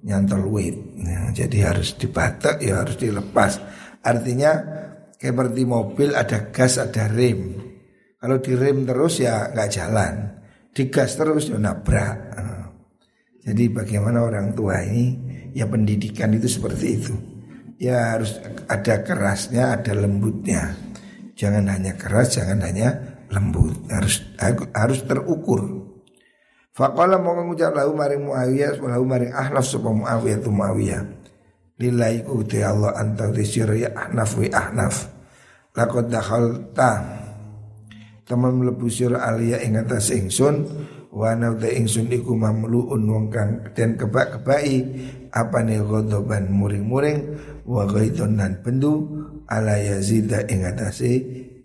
nyantol 0.05 0.49
weight. 0.49 0.77
Nah, 1.01 1.33
jadi 1.33 1.73
harus 1.73 1.97
dibatak 1.97 2.61
ya 2.61 2.85
harus 2.85 2.97
dilepas. 2.97 3.61
Artinya 4.05 4.53
seperti 5.17 5.65
mobil 5.65 6.13
ada 6.13 6.53
gas 6.53 6.77
ada 6.77 7.09
rem. 7.09 7.64
Kalau 8.25 8.41
di 8.41 8.57
rem 8.57 8.89
terus 8.89 9.21
ya 9.21 9.53
nggak 9.53 9.69
jalan, 9.69 10.15
digas 10.73 11.13
terus 11.13 11.53
ya 11.53 11.61
nabrak. 11.61 12.33
Jadi 13.45 13.69
bagaimana 13.69 14.25
orang 14.25 14.57
tua 14.57 14.81
ini 14.81 15.13
ya 15.53 15.69
pendidikan 15.69 16.33
itu 16.33 16.49
seperti 16.49 16.87
itu. 16.89 17.13
Ya 17.77 18.17
harus 18.17 18.41
ada 18.65 19.05
kerasnya, 19.05 19.77
ada 19.77 19.93
lembutnya. 19.93 20.73
Jangan 21.37 21.69
hanya 21.69 21.93
keras, 22.01 22.41
jangan 22.41 22.65
hanya 22.65 22.97
lembut. 23.29 23.77
Harus 23.93 24.25
harus 24.73 25.05
terukur. 25.05 25.85
Faqala 26.73 27.21
mau 27.21 27.37
ngucap 27.45 27.77
lahu 27.77 27.93
maring 27.93 28.25
Muawiyah 28.25 28.81
lahu 28.81 29.05
maring 29.05 29.37
Ahnaf 29.37 29.69
sapa 29.69 29.93
Muawiyah 29.93 30.39
tu 30.41 30.49
Muawiyah. 30.49 31.03
Lillahi 31.77 32.25
kuti 32.25 32.65
Allah 32.65 32.97
anta 32.97 33.29
tisir 33.37 33.69
ya 33.77 33.93
Ahnaf 33.93 34.41
wi 34.41 34.49
Ahnaf. 34.49 35.13
Laqad 35.77 36.09
dakhalta 36.09 37.21
teman 38.25 38.61
mlebu 38.61 38.89
sira 38.89 39.21
aliya 39.29 39.61
ing 39.61 39.77
atas 39.77 40.13
ingsun 40.13 40.65
wa 41.15 41.31
ana 41.31 41.55
ta 41.55 41.69
ingsun 41.71 42.11
iku 42.11 42.35
mamluun 42.35 43.05
wong 43.07 43.27
kang 43.31 43.63
den 43.77 43.95
kebak-kebaki 43.95 44.77
apane 45.31 45.79
ghadaban 45.79 46.51
muring-muring 46.51 47.39
wa 47.69 47.87
ghaidun 47.87 48.41
nan 48.41 48.59
bendu 48.65 49.07
ala 49.49 49.77
Yazid 49.77 50.33
ing 50.49 50.65
atase 50.65 51.13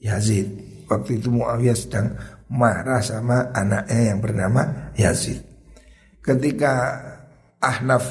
Yazid. 0.03 0.47
Waktu 0.89 1.21
itu 1.21 1.29
Muawiyah 1.29 1.77
sedang 1.77 2.17
marah 2.49 3.03
sama 3.05 3.53
anaknya 3.53 4.13
yang 4.13 4.19
bernama 4.19 4.89
Yazid. 4.97 5.37
Ketika 6.25 6.97
Ahnaf 7.61 8.03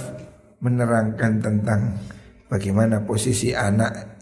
menerangkan 0.63 1.43
tentang 1.43 1.99
bagaimana 2.47 3.03
posisi 3.03 3.51
anak 3.51 4.21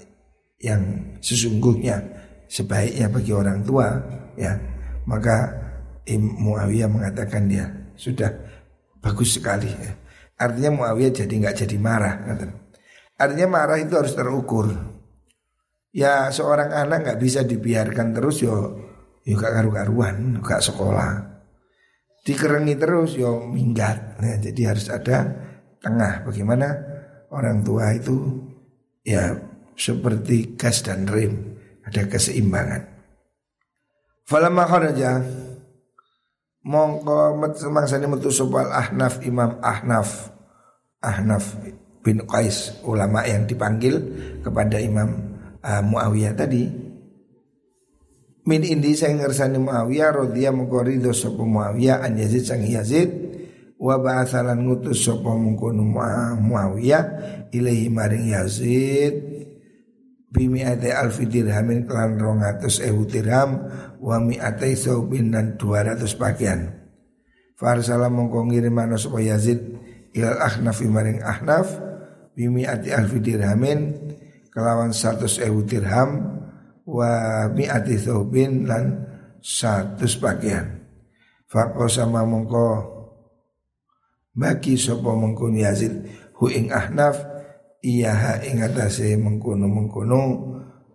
yang 0.63 1.15
sesungguhnya 1.21 2.01
sebaiknya 2.47 3.11
bagi 3.11 3.33
orang 3.35 3.63
tua, 3.63 4.01
ya 4.39 4.59
maka 5.07 5.67
Muawiyah 6.07 6.87
mengatakan 6.87 7.51
dia 7.51 7.67
sudah 7.99 8.31
bagus 9.03 9.39
sekali. 9.39 9.67
Ya. 9.67 9.93
Artinya 10.39 10.83
Muawiyah 10.83 11.13
jadi 11.25 11.35
nggak 11.35 11.67
jadi 11.67 11.77
marah. 11.79 12.15
Artinya 13.19 13.49
marah 13.49 13.79
itu 13.81 13.95
harus 13.97 14.15
terukur. 14.15 14.71
Ya 15.97 16.29
seorang 16.29 16.71
anak 16.71 17.09
nggak 17.09 17.21
bisa 17.21 17.41
dibiarkan 17.43 18.13
terus 18.13 18.45
yo 18.45 18.87
juga 19.27 19.51
karu-karuan, 19.51 20.39
gak 20.39 20.63
sekolah. 20.63 21.19
Dikerengi 22.23 22.79
terus 22.79 23.19
yo 23.19 23.43
minggat. 23.43 24.23
Nah, 24.23 24.39
jadi 24.39 24.71
harus 24.71 24.87
ada 24.87 25.27
tengah. 25.83 26.23
Bagaimana 26.23 26.71
orang 27.35 27.67
tua 27.67 27.91
itu 27.91 28.47
ya 29.03 29.35
seperti 29.75 30.55
gas 30.55 30.87
dan 30.87 31.11
rem, 31.11 31.56
ada 31.87 32.03
keseimbangan. 32.11 32.83
Falamma 34.27 34.67
kharaja 34.67 35.23
mongko 36.67 37.39
semangsane 37.55 38.11
metu 38.11 38.35
sopal 38.35 38.67
Ahnaf 38.75 39.23
Imam 39.23 39.63
Ahnaf 39.63 40.35
Ahnaf 40.99 41.55
bin 42.03 42.27
Qais 42.27 42.83
ulama 42.83 43.23
yang 43.23 43.47
dipanggil 43.47 44.03
kepada 44.43 44.83
Imam 44.83 45.39
uh, 45.63 45.83
Muawiyah 45.83 46.35
tadi 46.35 46.67
min 48.47 48.63
indi 48.67 48.99
saya 48.99 49.15
ngersani 49.15 49.63
Muawiyah 49.63 50.27
radhiya 50.27 50.51
mengko 50.51 50.83
ridho 50.83 51.15
sapa 51.15 51.43
Muawiyah 51.47 52.03
an 52.03 52.19
Yazid 52.19 52.47
sang 52.51 52.67
Yazid 52.67 53.11
wa 53.79 53.95
ba'atsalan 54.03 54.59
ngutus 54.67 55.07
sapa 55.07 55.35
mungkono 55.39 55.87
Muawiyah 56.43 57.03
ilahi 57.55 57.87
maring 57.91 58.35
Yazid 58.35 59.15
bimi'ati 60.31 60.91
alfi 60.91 61.27
dirhamin 61.31 61.87
kelan 61.87 62.19
rongatus 62.19 62.83
ewu 62.83 63.07
dirham 63.07 63.67
wa 64.03 64.17
mi'atai 64.19 64.75
saubin 64.75 65.31
dan 65.35 65.55
dua 65.59 65.87
ratus 65.87 66.15
pakaian. 66.19 66.75
Farsala 67.57 68.13
mongko 68.13 68.53
ngirimana 68.53 69.01
sapa 69.01 69.23
Yazid 69.23 69.61
ilal 70.13 70.41
ahnaf 70.41 70.83
maring 70.85 71.25
ahnaf 71.25 71.73
bimi'ati 72.37 72.93
alfi 72.93 73.19
dirhamin 73.23 73.95
kelawan 74.53 74.93
satu 74.93 75.29
ewu 75.41 75.65
dirham 75.65 76.43
wa 76.85 77.45
mi'ati 77.51 77.97
saubin 77.97 78.69
lan 78.69 79.07
satu 79.41 80.05
pakaian. 80.21 80.77
Fako 81.47 81.87
sama 81.87 82.27
mongko 82.27 82.97
bagi 84.37 84.77
sapa 84.77 85.17
mengkono 85.17 85.57
Yazid 85.57 85.95
hu 86.37 86.53
ing 86.53 86.69
Ahnaf 86.69 87.17
iya 87.87 88.13
ha 88.13 88.33
ing 88.43 88.67
atase 88.67 89.15
mengkono 89.15 89.71
mengkono 89.71 90.21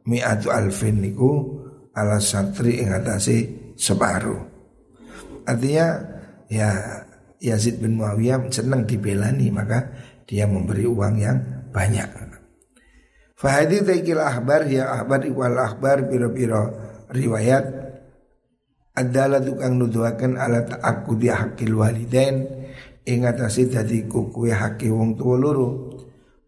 mi'atu 0.03 0.51
alfin 0.51 0.99
niku 0.99 1.63
ala 1.95 2.19
satri 2.19 2.83
ing 2.83 2.91
atase 2.91 3.71
separuh. 3.79 4.51
Artinya 5.47 5.87
ya 6.51 6.69
Yazid 7.41 7.79
bin 7.79 7.97
Muawiyah 7.97 8.51
senang 8.51 8.83
dibelani 8.83 9.49
maka 9.49 9.87
dia 10.27 10.45
memberi 10.45 10.85
uang 10.85 11.15
yang 11.17 11.37
banyak. 11.71 12.29
Fahadi 13.39 13.81
taikil 13.81 14.21
ahbar 14.21 14.69
ya 14.69 15.01
ahbar 15.01 15.25
iwal 15.25 15.57
ahbar 15.57 16.05
piro-piro 16.05 16.61
riwayat 17.09 17.81
adalah 18.93 19.41
tukang 19.41 19.81
alat 20.37 20.77
aku 20.77 21.17
dia 21.17 21.41
hakil 21.41 21.73
walidain 21.73 22.45
ing 23.01 23.25
atase 23.25 23.65
dadi 23.65 24.05
kukuwe 24.05 24.53
hake 24.53 24.93
wong 24.93 25.17
tuwa 25.17 25.35
loro 25.41 25.90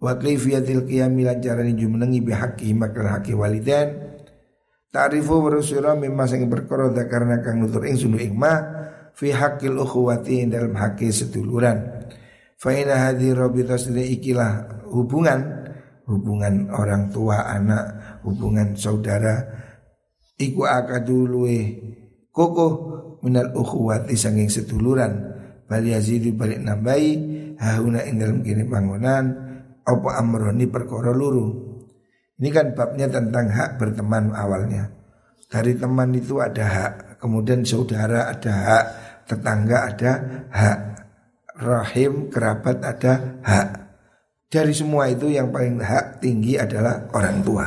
wa 0.04 0.20
kaifiyatil 0.20 0.84
qiyam 0.84 1.16
lan 1.16 1.40
carane 1.40 1.72
jumenengi 1.80 2.20
bi 2.20 2.36
haqqi 2.36 2.76
makal 2.76 3.08
haqqi 3.08 3.32
walidain. 3.32 4.12
Ta'rifu 4.92 5.42
wa 5.42 5.96
mimma 5.96 6.28
sing 6.28 6.46
perkara 6.52 6.92
karena 7.08 7.40
kang 7.42 7.64
nutur 7.64 7.88
ing 7.88 7.96
sunu 7.98 8.20
ma 8.36 8.54
fi 9.16 9.32
haqqil 9.32 9.80
ukhuwati 9.80 10.44
dalam 10.52 10.76
haqqi 10.76 11.08
seduluran. 11.10 12.04
Fa 12.60 12.76
ina 12.76 13.10
hadhi 13.10 13.32
rabita 13.32 13.80
ikilah 13.80 14.86
hubungan 14.92 15.66
hubungan 16.04 16.68
orang 16.76 17.10
tua 17.10 17.48
anak 17.48 18.20
hubungan 18.28 18.76
saudara 18.76 19.40
iku 20.36 20.68
akaduluwe 20.68 21.80
kokoh 22.30 22.72
minal 23.24 23.56
ukhuwati 23.56 24.20
sanging 24.20 24.52
seduluran. 24.52 25.32
Bal 25.64 25.88
yazidu 25.88 26.36
balik 26.36 26.60
nambahi 26.60 27.12
hauna 27.58 28.04
ing 28.04 28.20
dalam 28.20 28.46
kini 28.46 28.68
bangunan 28.68 29.53
apa 29.84 30.10
amroni 30.20 30.66
perkara 30.68 31.12
luru? 31.12 31.74
Ini 32.40 32.50
kan 32.50 32.76
babnya 32.76 33.08
tentang 33.08 33.52
hak 33.52 33.80
berteman 33.80 34.34
awalnya. 34.36 34.90
Dari 35.48 35.78
teman 35.78 36.10
itu 36.18 36.42
ada 36.42 36.66
hak 36.66 37.22
kemudian 37.22 37.62
saudara 37.62 38.28
ada 38.28 38.52
hak 38.52 38.86
tetangga 39.30 39.78
ada 39.94 40.12
hak 40.50 40.80
rahim 41.62 42.28
kerabat 42.34 42.82
ada 42.82 43.40
hak. 43.46 43.68
Dari 44.50 44.74
semua 44.74 45.10
itu 45.10 45.30
yang 45.30 45.50
paling 45.50 45.82
hak 45.82 46.22
tinggi 46.22 46.58
adalah 46.58 47.10
orang 47.14 47.42
tua. 47.42 47.66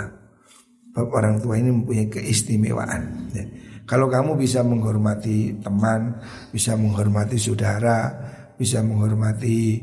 Bab 0.94 1.08
orang 1.12 1.42
tua 1.42 1.58
ini 1.58 1.70
mempunyai 1.70 2.08
keistimewaan. 2.08 3.02
Ya. 3.34 3.44
Kalau 3.86 4.10
kamu 4.10 4.34
bisa 4.34 4.66
menghormati 4.66 5.62
teman, 5.62 6.18
bisa 6.50 6.74
menghormati 6.74 7.38
saudara, 7.38 8.10
bisa 8.58 8.82
menghormati 8.82 9.78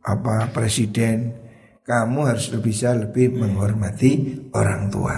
apa 0.00 0.48
presiden, 0.56 1.45
kamu 1.86 2.20
harus 2.26 2.50
bisa 2.58 2.90
lebih 2.92 3.38
menghormati 3.38 4.42
orang 4.52 4.90
tua. 4.90 5.16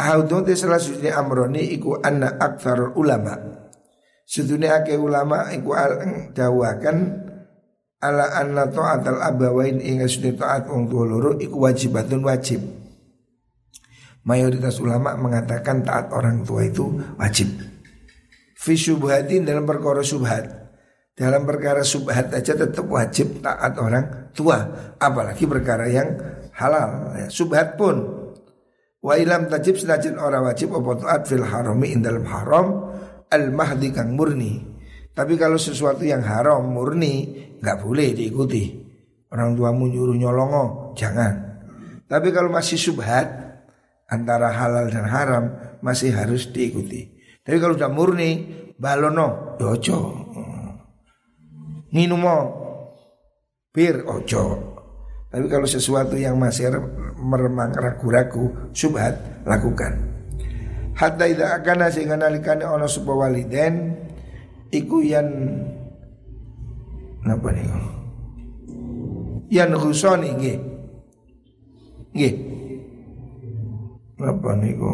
Audun 0.00 0.48
selanjutnya 0.52 1.16
amroni 1.16 1.72
iku 1.76 2.00
anna 2.00 2.36
akthar 2.36 2.92
ulama. 2.96 3.36
Sedunia 4.28 4.84
ake 4.84 4.94
ulama 5.00 5.50
iku 5.50 5.74
dawakan 6.36 6.96
ala 8.00 8.36
anna 8.36 8.68
ta'at 8.68 9.02
al 9.08 9.20
abawain 9.20 9.80
inga 9.80 10.06
sudah 10.06 10.32
ta'at 10.36 10.62
wong 10.68 10.88
tua 10.88 11.04
loro 11.04 11.36
iku 11.36 11.66
wajibatun 11.68 12.22
wajib 12.24 12.80
mayoritas 14.24 14.80
ulama 14.80 15.16
mengatakan 15.16 15.84
taat 15.84 16.12
orang 16.12 16.44
tua 16.44 16.66
itu 16.66 16.92
wajib. 17.16 17.48
Fi 18.60 18.76
syubhatin 18.76 19.48
dalam 19.48 19.64
perkara 19.64 20.04
subhat. 20.04 20.59
Dalam 21.20 21.44
perkara 21.44 21.84
subhat 21.84 22.32
aja 22.32 22.56
tetap 22.56 22.88
wajib 22.88 23.44
taat 23.44 23.76
orang 23.76 24.32
tua, 24.32 24.56
apalagi 24.96 25.44
perkara 25.44 25.84
yang 25.84 26.16
halal. 26.56 27.12
Ya, 27.12 27.28
subhat 27.28 27.76
pun 27.76 28.00
wa 29.04 29.14
ilam 29.20 29.44
tajib 29.52 29.76
senajan 29.76 30.16
orang 30.16 30.48
wajib 30.48 30.72
apa 30.72 30.96
taat 30.96 31.28
fil 31.28 31.44
harami 31.44 31.92
in 31.92 32.00
dalam 32.00 32.24
haram 32.24 32.88
al 33.28 33.52
mahdi 33.52 33.92
kang 33.92 34.16
murni. 34.16 34.64
Tapi 35.12 35.36
kalau 35.36 35.60
sesuatu 35.60 36.08
yang 36.08 36.24
haram 36.24 36.64
murni 36.72 37.28
nggak 37.60 37.76
boleh 37.84 38.16
diikuti. 38.16 38.80
Orang 39.28 39.60
tuamu 39.60 39.92
nyuruh 39.92 40.16
nyolongo, 40.16 40.96
jangan. 40.96 41.60
Tapi 42.08 42.32
kalau 42.32 42.48
masih 42.48 42.80
subhat 42.80 43.28
antara 44.08 44.56
halal 44.56 44.88
dan 44.88 45.04
haram 45.04 45.44
masih 45.84 46.16
harus 46.16 46.48
diikuti. 46.48 47.12
Tapi 47.44 47.60
kalau 47.60 47.76
sudah 47.76 47.92
murni 47.92 48.56
balono 48.80 49.60
ya 49.60 49.76
Minumo 51.90 52.36
bir 53.74 54.02
ojo. 54.06 54.74
Tapi 55.30 55.46
kalau 55.46 55.66
sesuatu 55.66 56.18
yang 56.18 56.34
masih 56.34 56.74
meremang 57.18 57.70
ragu-ragu 57.70 58.70
subhat 58.74 59.14
lakukan. 59.46 59.94
Hatta 60.98 61.24
idza 61.30 61.54
akana 61.54 61.86
sehingga 61.86 62.18
nalikane 62.18 62.66
ana 62.66 62.90
sapa 62.90 63.14
waliden 63.14 63.94
iku 64.74 65.06
yan 65.06 65.26
napa 67.22 67.54
niku? 67.54 67.80
Yan 69.54 69.70
husoni 69.78 70.34
nggih. 70.34 70.58
Nggih 72.10 72.34
apa 74.20 74.52
niku 74.58 74.92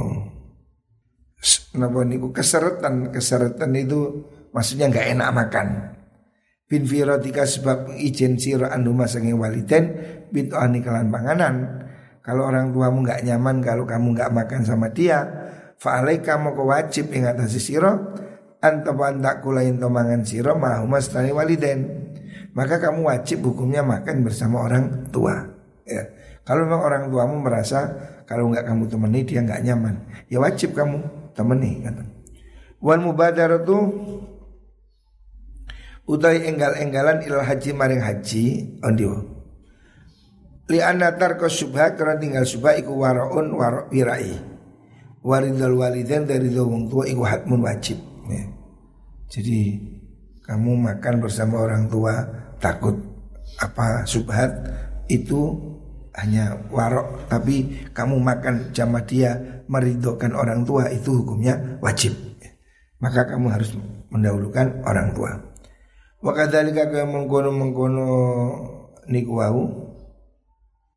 Napa 1.76 2.00
niku 2.06 2.32
keseretan 2.32 3.10
Keseretan 3.10 3.74
itu 3.76 4.24
maksudnya 4.54 4.88
nggak 4.88 5.08
enak 5.18 5.30
makan 5.34 5.66
Bin 6.66 6.82
firotika 6.82 7.46
sebab 7.46 7.94
izin 7.94 8.38
siro 8.42 8.66
anu 8.66 8.90
masangi 8.90 9.30
waliden 9.30 9.94
Bintu 10.34 10.58
anikalan 10.58 11.10
panganan 11.14 11.54
Kalau 12.22 12.50
orang 12.50 12.74
tuamu 12.74 13.06
nggak 13.06 13.22
nyaman 13.22 13.62
Kalau 13.62 13.86
kamu 13.86 14.18
nggak 14.18 14.30
makan 14.34 14.60
sama 14.66 14.90
dia 14.90 15.22
Fa'alai 15.78 16.18
kamu 16.24 16.58
kewajib 16.58 17.14
ingat 17.14 17.38
atas 17.38 17.62
siro 17.62 18.14
Antapan 18.58 19.22
tak 19.22 19.46
kulain 19.46 19.78
tomangan 19.78 20.26
siro 20.26 20.58
Mahumas 20.58 21.06
tani 21.12 21.30
waliden 21.30 22.06
Maka 22.56 22.80
kamu 22.80 23.04
wajib 23.04 23.44
hukumnya 23.46 23.84
makan 23.84 24.24
bersama 24.24 24.64
orang 24.64 25.12
tua 25.12 25.56
ya. 25.86 26.02
Kalau 26.42 26.66
memang 26.66 26.82
orang 26.82 27.02
tuamu 27.12 27.36
merasa 27.42 27.94
kalau 28.26 28.50
nggak 28.50 28.66
kamu 28.66 28.84
temani 28.90 29.20
dia 29.22 29.42
nggak 29.42 29.62
nyaman, 29.66 29.94
ya 30.26 30.38
wajib 30.42 30.74
kamu 30.74 30.98
temani 31.34 31.82
kata. 31.82 32.02
Wan 32.82 33.02
mubadaratu 33.02 33.76
utai 36.06 36.46
enggal-enggalan 36.46 37.22
ilal 37.26 37.42
haji 37.42 37.70
maring 37.74 38.02
haji 38.02 38.44
ondio. 38.80 39.26
Li 40.66 40.82
anatar 40.82 41.38
ko 41.38 41.46
subha 41.46 41.94
karena 41.94 42.18
tinggal 42.18 42.46
subha 42.46 42.74
iku 42.78 42.94
waraun 42.98 43.54
warok 43.54 43.90
wirai. 43.90 44.34
Waridul 45.26 45.82
waliden 45.82 46.26
dari 46.26 46.50
wong 46.54 46.86
tua 46.86 47.06
iku 47.10 47.26
hatmun 47.26 47.66
wajib. 47.66 47.98
Ya. 48.30 48.46
Jadi 49.26 49.78
kamu 50.46 50.78
makan 50.78 51.14
bersama 51.18 51.66
orang 51.66 51.90
tua 51.90 52.22
takut 52.62 52.94
apa 53.58 54.06
subhat 54.06 54.50
itu 55.10 55.54
hanya 56.16 56.56
warok 56.72 57.28
tapi 57.28 57.86
kamu 57.92 58.16
makan 58.22 58.70
jamaah 58.72 59.04
dia 59.04 59.30
meridokan 59.66 60.32
orang 60.32 60.64
tua 60.64 60.88
itu 60.88 61.22
hukumnya 61.22 61.78
wajib 61.82 62.16
maka 63.02 63.28
kamu 63.28 63.52
harus 63.52 63.76
mendahulukan 64.08 64.80
orang 64.88 65.12
tua 65.12 65.30
wa 66.26 66.32
kadzalika 66.34 66.90
ka 66.90 67.06
mengkono 67.06 67.54
mengkono 67.54 68.06
niku 69.06 69.32
wau 69.38 69.62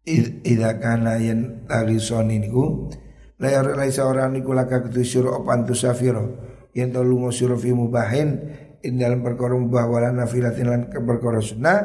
idza 0.10 0.82
kana 0.82 1.22
yen 1.22 1.70
talisoni 1.70 2.42
niku 2.42 2.90
layar 3.38 3.78
laisa 3.78 4.10
orang 4.10 4.34
niku 4.34 4.58
laka 4.58 4.82
kudu 4.82 5.06
suruh 5.06 5.38
apa 5.38 5.54
antu 5.54 5.78
safiro 5.78 6.34
yen 6.74 6.90
to 6.90 7.06
lunga 7.06 7.30
suruh 7.30 7.62
fi 7.62 7.70
mubahin 7.70 8.42
in 8.82 8.98
dalam 8.98 9.22
perkara 9.22 9.54
mubah 9.54 9.86
wala 9.86 10.10
nafilatin 10.10 10.66
lan 10.66 10.82
perkara 10.90 11.46
sunnah 11.46 11.78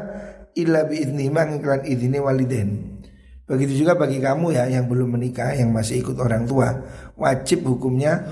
illa 0.57 0.89
bi 0.89 1.05
idzni 1.05 1.29
mang 1.29 1.61
iklan 1.61 1.85
idzni 1.85 2.17
waliden 2.17 2.95
Begitu 3.45 3.85
juga 3.85 3.93
bagi 3.93 4.25
kamu 4.25 4.57
ya 4.57 4.65
yang 4.73 4.89
belum 4.89 5.21
menikah, 5.21 5.53
yang 5.53 5.69
masih 5.69 6.01
ikut 6.01 6.17
orang 6.17 6.49
tua, 6.49 6.81
wajib 7.13 7.69
hukumnya 7.69 8.25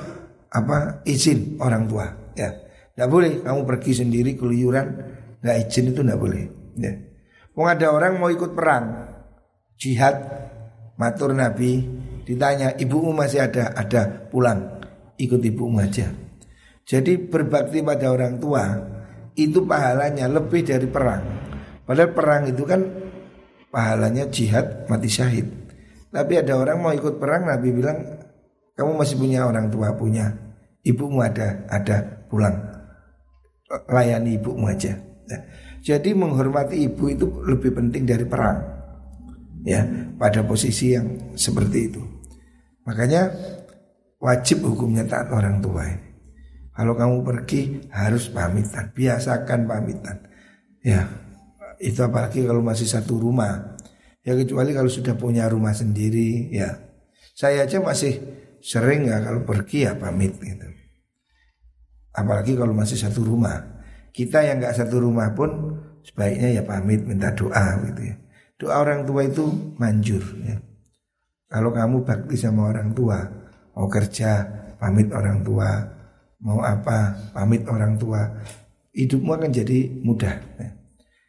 apa 0.48 1.04
izin 1.04 1.60
orang 1.60 1.84
tua. 1.84 2.32
Ya, 2.32 2.56
tidak 2.92 3.08
boleh. 3.08 3.32
Kamu 3.40 3.60
pergi 3.64 3.92
sendiri 4.04 4.36
keluyuran. 4.36 4.86
Nggak 5.40 5.56
izin 5.68 5.90
itu 5.90 6.00
nggak 6.04 6.20
boleh. 6.20 6.44
Ya. 6.78 6.92
Wong 7.52 7.68
ada 7.68 7.92
orang 7.92 8.16
mau 8.16 8.32
ikut 8.32 8.56
perang, 8.56 9.12
jihad, 9.76 10.16
matur 10.96 11.36
Nabi, 11.36 11.84
ditanya 12.24 12.72
ibumu 12.80 13.12
masih 13.12 13.44
ada, 13.44 13.76
ada. 13.76 14.08
Pulang, 14.32 14.80
ikut 15.20 15.40
ibumu 15.44 15.84
aja. 15.84 16.08
Jadi 16.88 17.20
berbakti 17.20 17.84
pada 17.84 18.08
orang 18.08 18.40
tua 18.40 18.64
itu 19.36 19.64
pahalanya 19.68 20.32
lebih 20.32 20.64
dari 20.64 20.88
perang. 20.88 21.22
Padahal 21.84 22.16
perang 22.16 22.42
itu 22.48 22.64
kan 22.64 22.80
pahalanya 23.68 24.32
jihad 24.32 24.88
mati 24.88 25.12
syahid. 25.12 25.44
Tapi 26.08 26.40
ada 26.40 26.56
orang 26.56 26.80
mau 26.80 26.92
ikut 26.96 27.20
perang 27.20 27.48
Nabi 27.48 27.68
bilang 27.72 27.98
kamu 28.72 28.96
masih 28.96 29.20
punya 29.20 29.44
orang 29.44 29.68
tua 29.68 29.92
punya. 29.92 30.32
Ibumu 30.82 31.20
ada 31.20 31.68
ada. 31.68 32.24
Pulang 32.32 32.71
layani 33.88 34.36
ibumu 34.36 34.68
aja. 34.68 34.96
Nah, 35.28 35.40
jadi 35.80 36.12
menghormati 36.12 36.84
ibu 36.84 37.08
itu 37.08 37.26
lebih 37.42 37.72
penting 37.74 38.04
dari 38.04 38.26
perang. 38.28 38.60
Ya, 39.62 39.86
pada 40.18 40.42
posisi 40.42 40.90
yang 40.92 41.38
seperti 41.38 41.78
itu. 41.90 42.02
Makanya 42.82 43.30
wajib 44.18 44.66
hukumnya 44.66 45.06
taat 45.06 45.30
orang 45.30 45.62
tua 45.62 45.86
ini. 45.86 46.10
Kalau 46.72 46.98
kamu 46.98 47.16
pergi 47.22 47.60
harus 47.92 48.32
pamitan, 48.32 48.90
biasakan 48.90 49.68
pamitan. 49.68 50.18
Ya, 50.82 51.06
itu 51.78 52.00
apalagi 52.02 52.42
kalau 52.42 52.64
masih 52.64 52.88
satu 52.88 53.20
rumah. 53.20 53.78
Ya 54.22 54.34
kecuali 54.38 54.74
kalau 54.74 54.90
sudah 54.90 55.14
punya 55.18 55.46
rumah 55.46 55.74
sendiri, 55.74 56.50
ya. 56.50 56.78
Saya 57.34 57.66
aja 57.66 57.82
masih 57.82 58.18
sering 58.62 59.10
ya 59.10 59.18
kalau 59.18 59.42
pergi 59.42 59.84
ya 59.86 59.98
pamit 59.98 60.38
gitu. 60.38 60.66
Apalagi 62.12 62.56
kalau 62.56 62.76
masih 62.76 63.00
satu 63.00 63.24
rumah. 63.24 63.82
Kita 64.12 64.44
yang 64.44 64.60
nggak 64.60 64.76
satu 64.76 65.00
rumah 65.00 65.32
pun 65.32 65.80
sebaiknya 66.04 66.60
ya 66.60 66.62
pamit 66.68 67.00
minta 67.08 67.32
doa 67.32 67.80
gitu 67.88 68.12
ya. 68.12 68.16
Doa 68.60 68.74
orang 68.84 69.08
tua 69.08 69.24
itu 69.24 69.48
manjur 69.80 70.22
ya. 70.44 70.60
Kalau 71.48 71.72
kamu 71.72 72.04
bakti 72.04 72.36
sama 72.36 72.68
orang 72.68 72.92
tua, 72.92 73.24
mau 73.72 73.88
kerja 73.88 74.44
pamit 74.76 75.08
orang 75.12 75.40
tua, 75.44 75.68
mau 76.42 76.58
apa 76.60 77.30
pamit 77.30 77.62
orang 77.70 77.94
tua 77.96 78.26
hidupmu 78.92 79.30
akan 79.30 79.50
jadi 79.54 79.78
mudah 80.02 80.34
ya. 80.58 80.68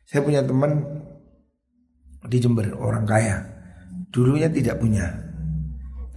saya 0.09 0.21
punya 0.25 0.41
teman 0.41 0.83
di 2.27 2.37
Jember 2.41 2.73
orang 2.75 3.05
kaya 3.05 3.45
dulunya 4.09 4.49
tidak 4.49 4.81
punya 4.81 5.05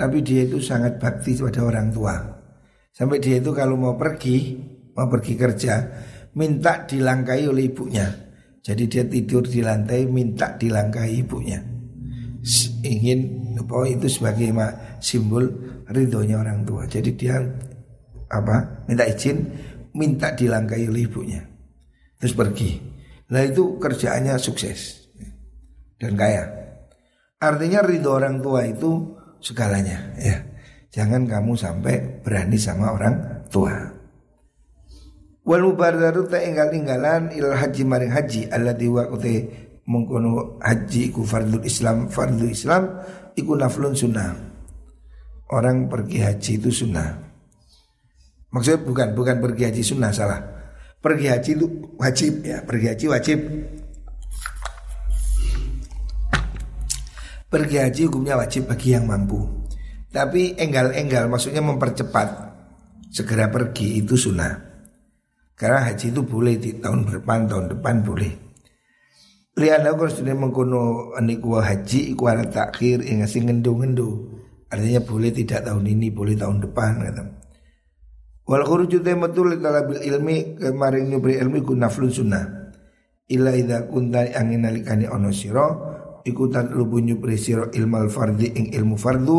tapi 0.00 0.24
dia 0.24 0.48
itu 0.48 0.61
sangat 0.61 0.96
bakti 0.96 1.37
pada 1.37 1.61
orang 1.64 1.92
tua 1.92 2.36
sampai 2.97 3.21
dia 3.21 3.37
itu 3.37 3.53
kalau 3.53 3.77
mau 3.77 3.93
pergi 4.01 4.57
mau 4.97 5.05
pergi 5.13 5.37
kerja 5.37 5.75
minta 6.33 6.89
dilangkai 6.89 7.45
oleh 7.45 7.69
ibunya. 7.69 8.09
Jadi 8.65 8.85
dia 8.91 9.05
tidur 9.07 9.47
di 9.47 9.63
lantai 9.63 10.09
minta 10.09 10.57
dilangkai 10.57 11.23
ibunya. 11.23 11.61
Ingin 12.83 13.55
bahwa 13.63 13.87
itu 13.87 14.09
sebagai 14.11 14.51
simbol 14.99 15.45
ridhonya 15.87 16.41
orang 16.41 16.67
tua. 16.67 16.89
Jadi 16.89 17.15
dia 17.15 17.39
apa 18.27 18.83
minta 18.91 19.07
izin 19.07 19.39
minta 19.95 20.35
dilangkai 20.35 20.89
oleh 20.89 21.07
ibunya. 21.07 21.43
Terus 22.19 22.35
pergi. 22.35 22.71
Nah 23.31 23.43
itu 23.45 23.79
kerjaannya 23.79 24.35
sukses. 24.41 25.07
Dan 25.97 26.19
kaya. 26.19 26.45
Artinya 27.39 27.85
ridho 27.85 28.11
orang 28.17 28.43
tua 28.43 28.67
itu 28.67 29.15
segalanya 29.45 30.17
ya 30.17 30.46
jangan 30.90 31.27
kamu 31.27 31.53
sampai 31.55 32.22
berani 32.22 32.59
sama 32.59 32.94
orang 32.94 33.46
tua 33.51 33.75
wal 35.46 35.62
mubardaru 35.62 36.27
ta 36.27 36.42
enggal 36.42 36.75
inggalan 36.75 37.31
il 37.35 37.51
haji 37.51 37.83
maring 37.87 38.12
haji 38.12 38.51
alladzi 38.51 38.88
waqti 38.90 39.35
mengkono 39.87 40.59
haji 40.59 41.14
iku 41.14 41.22
fardhu 41.22 41.62
Islam 41.62 42.11
fardhu 42.11 42.51
Islam 42.51 43.03
iku 43.38 43.55
naflun 43.55 43.94
sunnah 43.94 44.35
orang 45.55 45.87
pergi 45.87 46.18
haji 46.27 46.53
itu 46.59 46.70
sunnah 46.75 47.27
Maksudnya 48.57 48.81
bukan 48.88 49.09
bukan 49.12 49.37
pergi 49.44 49.62
haji 49.68 49.83
sunnah 49.85 50.09
salah. 50.16 50.40
Pergi 51.05 51.27
haji 51.29 51.51
itu 51.61 51.66
wajib 52.01 52.33
ya, 52.40 52.64
pergi 52.64 52.87
haji 52.88 53.07
wajib. 53.12 53.38
Pergi 57.53 57.77
haji 57.79 58.01
hukumnya 58.09 58.40
wajib 58.40 58.64
bagi 58.64 58.96
yang 58.96 59.05
mampu. 59.05 59.44
Tapi 60.16 60.57
enggal-enggal 60.57 61.29
maksudnya 61.29 61.61
mempercepat 61.61 62.29
segera 63.12 63.52
pergi 63.52 64.00
itu 64.00 64.16
sunnah. 64.16 64.57
Karena 65.52 65.85
haji 65.92 66.09
itu 66.09 66.24
boleh 66.24 66.57
di 66.57 66.81
tahun 66.81 67.05
depan, 67.05 67.44
tahun 67.44 67.76
depan 67.76 68.00
boleh. 68.00 68.33
Lihat 69.61 69.85
aku 69.85 70.09
sudah 70.09 70.33
mengkono 70.33 71.12
aniku 71.12 71.61
haji 71.61 72.16
iku 72.16 72.33
ada 72.33 72.48
takhir 72.48 73.05
ingasih 73.05 73.44
ngendu-ngendu. 73.44 74.09
Artinya 74.72 75.05
boleh 75.05 75.37
tidak 75.37 75.68
tahun 75.68 75.85
ini, 75.85 76.09
boleh 76.09 76.33
tahun 76.33 76.64
depan 76.64 76.92
kata. 76.96 77.24
Wal 78.48 78.64
khuruju 78.64 79.05
tematul 79.05 79.61
talabil 79.61 80.00
ilmi 80.00 80.57
kemarin 80.57 81.12
nyubri 81.12 81.37
ilmi 81.37 81.61
ku 81.61 81.76
naflun 81.76 82.09
sunnah. 82.09 82.72
Illa 83.29 83.52
idza 83.52 83.85
kunta 83.85 84.24
angin 84.33 84.64
nalikani 84.64 85.12
ono 85.12 85.29
sira 85.29 85.66
ikutan 86.24 86.72
lubu 86.72 87.05
nyubri 87.05 87.37
sira 87.37 87.68
ilmal 87.76 88.09
fardhi 88.09 88.57
ing 88.57 88.72
ilmu 88.72 88.96
fardu 88.96 89.38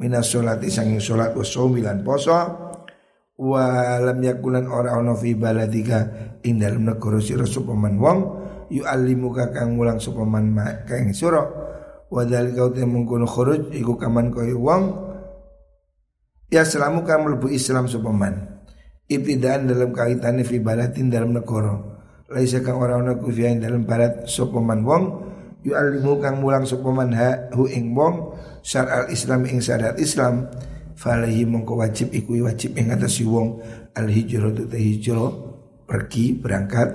minas 0.00 0.28
sholati 0.28 0.68
sanging 0.68 1.00
sholat 1.00 1.32
wa 1.32 1.44
somilan 1.44 2.04
poso. 2.04 2.32
Wa 3.36 4.00
lam 4.00 4.18
yakulan 4.24 4.64
ora 4.64 4.96
ono 4.96 5.12
fi 5.12 5.36
baladika 5.36 6.40
ing 6.40 6.56
dalem 6.56 6.88
negara 6.88 7.20
sira 7.20 7.44
supaman 7.44 8.00
wong 8.00 8.18
yu'allimuka 8.72 9.52
kang 9.52 9.76
mulang 9.76 10.00
supaman 10.00 10.56
kang 10.88 11.12
sira. 11.12 11.44
Wa 12.08 12.22
dalika 12.24 12.70
utem 12.72 12.96
mengkono 12.96 13.28
khuruj 13.28 13.76
iku 13.76 13.98
kaman 14.00 14.32
koyo 14.32 14.56
wong 14.62 14.82
Ya 16.46 16.62
selamu 16.62 17.02
kamu 17.02 17.26
melebu 17.26 17.50
Islam 17.50 17.90
sopaman 17.90 18.62
Ibtidaan 19.10 19.66
dalam 19.66 19.90
kaitannya 19.90 20.46
fi 20.46 20.62
balatin 20.62 21.10
dalam 21.10 21.34
negara. 21.34 21.78
Laisa 22.26 22.58
kang 22.58 22.82
orang 22.82 23.06
orang 23.06 23.22
kufiain 23.22 23.62
dalam 23.62 23.86
barat 23.86 24.26
sopaman 24.26 24.82
wong 24.82 25.02
Yu'alimu 25.66 26.22
kang 26.22 26.38
mulang 26.38 26.62
sopaman 26.62 27.10
ha 27.18 27.50
hu 27.50 27.66
ing 27.66 27.90
wong 27.90 28.38
Syar 28.62 28.86
al 28.86 29.06
Islam 29.10 29.42
ing 29.50 29.58
syariat 29.58 29.98
Islam 29.98 30.46
Falahi 30.96 31.44
mongko 31.44 31.76
wajib 31.76 32.08
iku 32.16 32.40
wajib 32.48 32.72
ing 32.80 32.88
atas 32.88 33.20
wong. 33.20 33.60
Al 33.92 34.08
hijrah 34.08 34.48
tu 34.56 34.64
hijrah 34.72 35.28
Pergi 35.86 36.34
berangkat. 36.40 36.88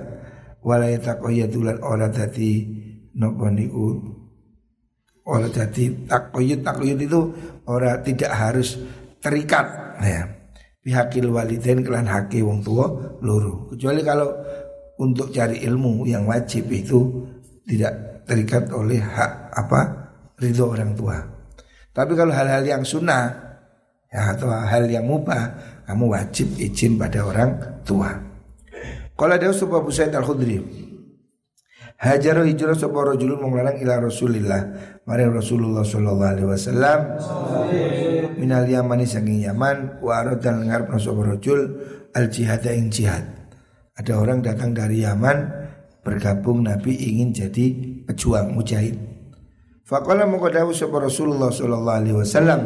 Walaya 0.62 0.98
takoyatulan 0.98 1.78
ora 1.82 2.10
dati 2.10 2.66
Nopo 3.14 3.46
niku? 3.46 3.94
Ora 5.22 5.46
dati 5.46 5.86
takoyut 6.06 6.66
Takoyut 6.66 6.98
itu 6.98 7.20
ora 7.70 8.02
tidak 8.02 8.34
harus 8.34 8.74
terikat 9.22 9.66
ya. 10.02 10.26
Pihakil 10.82 11.30
walidain 11.30 11.86
kelan 11.86 12.10
haki 12.10 12.42
wong 12.42 12.58
tua 12.58 12.90
luru 13.22 13.70
kecuali 13.70 14.02
kalau 14.02 14.34
untuk 14.98 15.30
cari 15.30 15.62
ilmu 15.62 16.02
yang 16.10 16.26
wajib 16.26 16.66
itu 16.74 17.22
tidak 17.70 18.11
terikat 18.32 18.72
oleh 18.72 19.04
hak 19.04 19.52
apa 19.52 19.80
ridho 20.40 20.72
orang 20.72 20.96
tua 20.96 21.20
tapi 21.92 22.16
kalau 22.16 22.32
hal-hal 22.32 22.64
yang 22.64 22.80
sunnah 22.80 23.28
ya 24.08 24.32
atau 24.32 24.48
hal 24.48 24.88
yang 24.88 25.04
mubah 25.04 25.52
kamu 25.84 26.04
wajib 26.08 26.48
izin 26.56 26.96
pada 26.96 27.20
orang 27.28 27.60
tua 27.84 28.08
kalau 29.12 29.36
ada 29.36 29.52
sebuah 29.52 29.84
Busaid 29.84 30.16
al 30.16 30.24
Khudri 30.24 30.88
Hajar 32.02 32.42
hijrah 32.42 32.74
sebuah 32.74 33.14
rajulun 33.14 33.38
menglarang 33.46 33.78
ila 33.78 34.02
Rasulillah 34.02 34.74
Mari 35.02 35.26
Rasulullah 35.26 35.82
sallallahu 35.82 36.30
alaihi 36.34 36.48
wasallam 36.50 36.98
minal 38.38 38.66
Yamani 38.66 39.02
saking 39.02 39.42
Yaman 39.42 39.98
wa 39.98 40.22
dan 40.38 40.62
ngarep 40.66 40.94
sapa 41.02 41.22
rajul 41.26 41.82
al 42.14 42.30
jihad 42.30 42.62
ing 42.70 42.86
jihad. 42.86 43.26
Ada 43.98 44.14
orang 44.14 44.46
datang 44.46 44.70
dari 44.70 45.02
Yaman 45.02 45.42
bergabung 46.06 46.62
Nabi 46.62 46.94
ingin 47.02 47.34
jadi 47.34 47.91
pejuang 48.08 48.54
mujahid. 48.54 48.98
Faqala 49.82 50.24
moko 50.24 50.48
dawuh 50.48 50.72
sapa 50.72 51.02
Rasulullah 51.02 51.50
sallallahu 51.50 51.98
alaihi 51.98 52.16
wasallam 52.16 52.60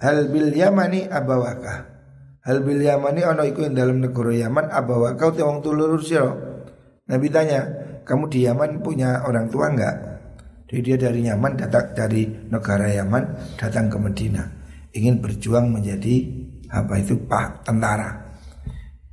Hal 0.00 0.32
bil 0.32 0.50
Yamani 0.50 1.04
abawaka 1.06 1.84
Hal 2.42 2.64
bil 2.64 2.80
Yamani 2.80 3.20
ana 3.22 3.44
iku 3.44 3.62
ing 3.62 3.76
dalam 3.76 4.00
negara 4.00 4.32
Yaman 4.32 4.72
abawaka 4.72 5.30
te 5.36 5.44
wong 5.44 5.60
tulur 5.60 6.00
sira 6.00 6.32
Nabi 7.06 7.28
tanya 7.28 7.60
kamu 8.08 8.24
di 8.32 8.48
Yaman 8.48 8.80
punya 8.80 9.22
orang 9.28 9.52
tua 9.52 9.68
enggak 9.68 9.96
jadi 10.66 10.80
dia 10.80 10.96
dari 10.96 11.28
Yaman 11.28 11.60
datang 11.60 11.92
dari 11.92 12.26
negara 12.48 12.88
Yaman 12.88 13.22
datang 13.60 13.92
ke 13.92 14.00
Medina 14.00 14.42
ingin 14.92 15.20
berjuang 15.20 15.72
menjadi 15.72 16.16
apa 16.72 16.94
itu 17.00 17.16
pak 17.28 17.68
tentara. 17.68 18.32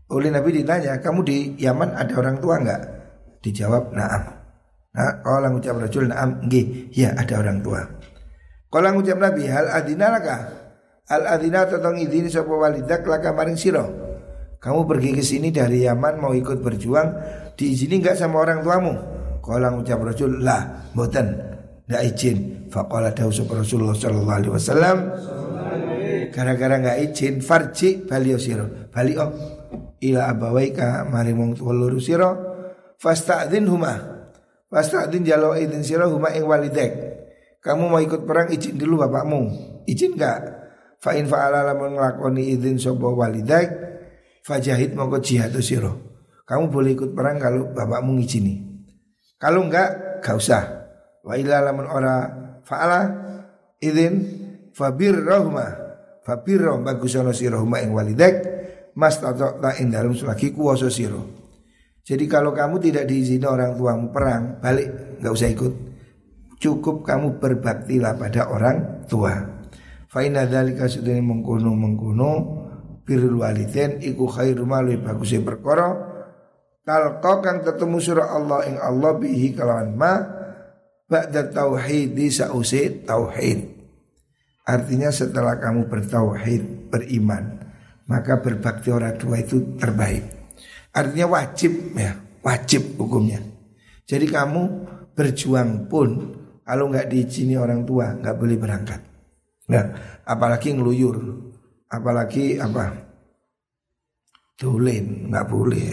Oleh 0.10 0.32
Nabi 0.32 0.64
ditanya, 0.64 0.98
kamu 1.00 1.20
di 1.22 1.38
Yaman 1.60 1.94
ada 1.94 2.14
orang 2.18 2.38
tua 2.42 2.56
enggak? 2.58 2.82
Dijawab, 3.40 3.96
naam. 3.96 4.22
Nah, 4.90 5.22
kalau 5.24 5.48
ngucap 5.56 5.80
rajul 5.80 6.12
naam, 6.12 6.44
nggih, 6.44 6.92
ya 6.92 7.16
ada 7.16 7.40
orang 7.40 7.64
tua. 7.64 7.82
Kalau 8.70 8.90
ngucap 8.94 9.18
Nabi, 9.18 9.48
hal 9.50 9.70
adina 9.72 10.12
laka, 10.14 10.38
al 11.10 11.24
adina 11.26 11.66
tentang 11.66 11.98
idini 11.98 12.30
sapa 12.30 12.52
walidak 12.52 13.08
laka 13.08 13.34
maring 13.34 13.58
siro. 13.58 13.86
Kamu 14.60 14.84
pergi 14.84 15.16
ke 15.16 15.24
sini 15.24 15.56
dari 15.56 15.88
Yaman 15.88 16.20
mau 16.20 16.36
ikut 16.36 16.60
berjuang 16.60 17.08
diizini 17.56 18.04
nggak 18.04 18.20
sama 18.20 18.44
orang 18.44 18.60
tuamu? 18.60 18.94
Kala 19.40 19.72
ngucap 19.72 20.04
Rasul 20.04 20.44
lah, 20.44 20.92
boten, 20.92 21.32
nggak 21.88 22.04
izin. 22.12 22.38
Faqala 22.70 23.16
dawu 23.16 23.34
Rasulullah 23.34 23.98
sallallahu 23.98 24.38
alaihi 24.38 24.54
wasallam 24.54 24.98
gara-gara 26.30 26.76
nggak 26.78 26.98
izin 27.10 27.42
farji 27.42 28.06
bali 28.06 28.36
sira. 28.38 28.68
Bali 28.94 29.18
oh 29.18 29.32
ila 30.04 30.30
abawaika 30.30 31.08
mari 31.10 31.34
tuwa 31.34 31.74
loro 31.74 31.98
sira 31.98 32.49
fasta'dhin 33.00 33.66
huma. 33.66 33.96
Fasta'dhin 34.70 35.26
jalo 35.26 35.56
izin 35.58 35.82
sira 35.82 36.06
huma 36.06 36.30
ing 36.36 36.46
walidek. 36.46 36.92
Kamu 37.60 37.90
mau 37.90 38.00
ikut 38.00 38.24
perang 38.28 38.52
izin 38.54 38.78
dulu 38.78 39.02
bapakmu. 39.08 39.42
Izin 39.90 40.16
nggak? 40.16 40.40
Fa 41.00 41.16
in 41.16 41.26
fa'ala 41.26 41.64
lamun 41.64 41.96
nglakoni 41.96 42.54
izin 42.54 42.76
sapa 42.76 43.08
walidek 43.08 43.68
fajahid 44.44 44.94
mongko 44.94 45.24
jihad 45.24 45.56
sira. 45.64 45.90
Kamu 46.44 46.68
boleh 46.68 46.94
ikut 46.94 47.16
perang 47.16 47.40
kalau 47.40 47.72
bapakmu 47.72 48.20
ngizini. 48.20 48.68
Kalau 49.40 49.64
enggak, 49.64 50.20
gak 50.20 50.36
usah. 50.36 50.64
Wa 51.24 51.40
illa 51.40 51.64
lamun 51.64 51.88
ora 51.88 52.16
fa'ala 52.68 53.00
izin 53.80 54.14
fabir 54.76 55.16
rahma. 55.16 55.88
Fabir 56.20 56.68
bagus 56.84 57.16
ono 57.16 57.32
sira 57.32 57.58
huma 57.58 57.80
ing 57.80 57.96
walidek 57.96 58.60
mas 59.00 59.18
tato 59.18 59.58
ta 59.64 59.74
ing 59.80 59.90
dalem 59.90 60.12
selagi 60.12 60.52
kuwasa 60.52 60.92
sira. 60.92 61.39
Jadi 62.10 62.26
kalau 62.26 62.58
kamu 62.58 62.82
tidak 62.82 63.06
diizini 63.06 63.46
orang 63.46 63.78
tuamu 63.78 64.10
perang, 64.10 64.58
balik 64.58 65.22
nggak 65.22 65.30
usah 65.30 65.50
ikut. 65.54 65.74
Cukup 66.58 67.06
kamu 67.06 67.38
berbaktilah 67.38 68.18
pada 68.18 68.50
orang 68.50 69.06
tua. 69.06 69.38
Fa 70.10 70.26
inna 70.26 70.50
dzalika 70.50 70.90
sudene 70.90 71.22
mengkono 71.22 71.70
mengkono 71.78 72.32
birrul 73.06 73.46
walidain 73.46 74.02
iku 74.02 74.26
khairu 74.26 74.66
ma 74.66 74.82
bagus 74.82 75.38
perkara 75.38 75.94
talqa 76.82 77.46
kang 77.46 77.62
ketemu 77.62 77.98
surah 78.02 78.34
Allah 78.34 78.60
ing 78.66 78.82
Allah 78.82 79.12
bihi 79.14 79.54
kalawan 79.54 79.94
ma 79.94 80.14
ba'da 81.06 81.54
tauhid 81.54 82.18
sause 82.34 83.06
tauhid. 83.06 83.70
Artinya 84.66 85.14
setelah 85.14 85.62
kamu 85.62 85.86
bertauhid, 85.86 86.90
beriman, 86.90 87.70
maka 88.10 88.42
berbakti 88.42 88.90
orang 88.90 89.14
tua 89.18 89.42
itu 89.42 89.78
terbaik. 89.78 90.39
Artinya 91.00 91.32
wajib 91.32 91.96
ya, 91.96 92.12
wajib 92.44 93.00
hukumnya. 93.00 93.40
Jadi 94.04 94.28
kamu 94.28 94.62
berjuang 95.16 95.88
pun 95.88 96.36
kalau 96.68 96.92
nggak 96.92 97.08
diizini 97.08 97.56
orang 97.56 97.88
tua 97.88 98.20
nggak 98.20 98.36
boleh 98.36 98.58
berangkat. 98.60 99.00
Nah, 99.72 99.86
apalagi 100.28 100.76
ngeluyur, 100.76 101.18
apalagi 101.88 102.60
apa 102.60 102.92
tulen 104.60 105.32
nggak 105.32 105.48
boleh. 105.48 105.90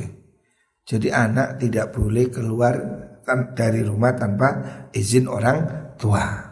Jadi 0.83 1.07
anak 1.15 1.63
tidak 1.63 1.95
boleh 1.95 2.27
keluar 2.27 2.75
dari 3.55 3.87
rumah 3.87 4.11
tanpa 4.15 4.49
izin 4.91 5.31
orang 5.31 5.59
tua. 5.95 6.51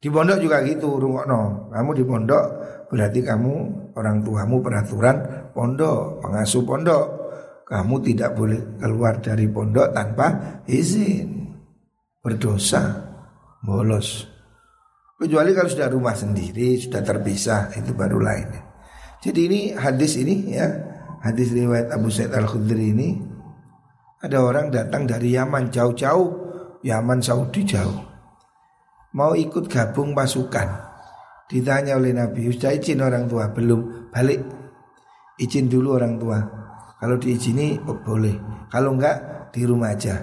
Di 0.00 0.12
pondok 0.12 0.36
juga 0.40 0.60
gitu, 0.64 1.00
rungokno. 1.00 1.72
Kamu 1.72 1.90
di 1.96 2.04
pondok 2.04 2.44
berarti 2.92 3.24
kamu 3.24 3.52
orang 3.96 4.20
tuamu 4.20 4.60
peraturan 4.60 5.16
pondok, 5.56 6.20
pengasuh 6.20 6.64
pondok. 6.64 7.23
Kamu 7.64 7.96
tidak 8.04 8.36
boleh 8.36 8.76
keluar 8.76 9.18
dari 9.24 9.48
pondok 9.48 9.92
tanpa 9.96 10.60
izin. 10.68 11.48
Berdosa, 12.20 12.82
bolos. 13.64 14.28
Kecuali 15.16 15.56
kalau 15.56 15.70
sudah 15.70 15.88
rumah 15.88 16.12
sendiri, 16.12 16.76
sudah 16.76 17.00
terpisah, 17.00 17.72
itu 17.76 17.96
baru 17.96 18.20
lain. 18.20 18.48
Jadi 19.24 19.40
ini 19.48 19.60
hadis 19.72 20.20
ini 20.20 20.52
ya, 20.52 20.68
hadis 21.24 21.52
riwayat 21.56 21.92
Abu 21.92 22.12
Said 22.12 22.32
Al 22.36 22.44
Khudri 22.44 22.92
ini 22.92 23.16
ada 24.20 24.44
orang 24.44 24.68
datang 24.68 25.08
dari 25.08 25.32
Yaman 25.32 25.72
jauh-jauh, 25.72 26.28
Yaman 26.84 27.24
Saudi 27.24 27.64
jauh 27.64 28.14
mau 29.14 29.32
ikut 29.32 29.70
gabung 29.70 30.12
pasukan. 30.12 30.68
Ditanya 31.48 31.96
oleh 31.96 32.12
Nabi, 32.12 32.50
sudah 32.50 32.74
izin 32.74 33.00
orang 33.00 33.30
tua? 33.30 33.48
Belum, 33.54 34.10
balik. 34.10 34.42
Izin 35.38 35.70
dulu 35.70 35.94
orang 35.96 36.18
tua. 36.18 36.38
Kalau 36.98 37.16
diizini 37.18 37.76
oh, 37.84 37.98
boleh. 38.00 38.66
Kalau 38.70 38.94
enggak 38.96 39.50
di 39.50 39.62
rumah 39.66 39.94
aja. 39.94 40.20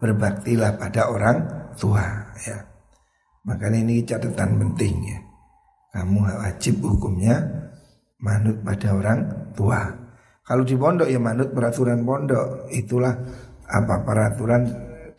Berbaktilah 0.00 0.80
pada 0.80 1.12
orang 1.12 1.38
tua 1.76 2.00
ya. 2.40 2.56
Makanya 3.44 3.84
ini 3.84 4.00
catatan 4.00 4.56
penting 4.56 4.94
ya. 5.04 5.18
Kamu 5.92 6.24
wajib 6.24 6.80
hukumnya 6.80 7.36
manut 8.24 8.64
pada 8.64 8.96
orang 8.96 9.20
tua. 9.52 9.80
Kalau 10.40 10.64
di 10.64 10.74
pondok 10.76 11.08
ya 11.08 11.20
manut 11.20 11.52
peraturan 11.52 12.00
pondok. 12.00 12.72
Itulah 12.72 13.12
apa 13.68 13.94
peraturan 14.00 14.62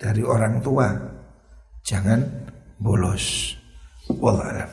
dari 0.02 0.26
orang 0.26 0.58
tua. 0.66 0.90
Jangan 1.86 2.20
bolos. 2.82 3.58
Wallah 4.18 4.66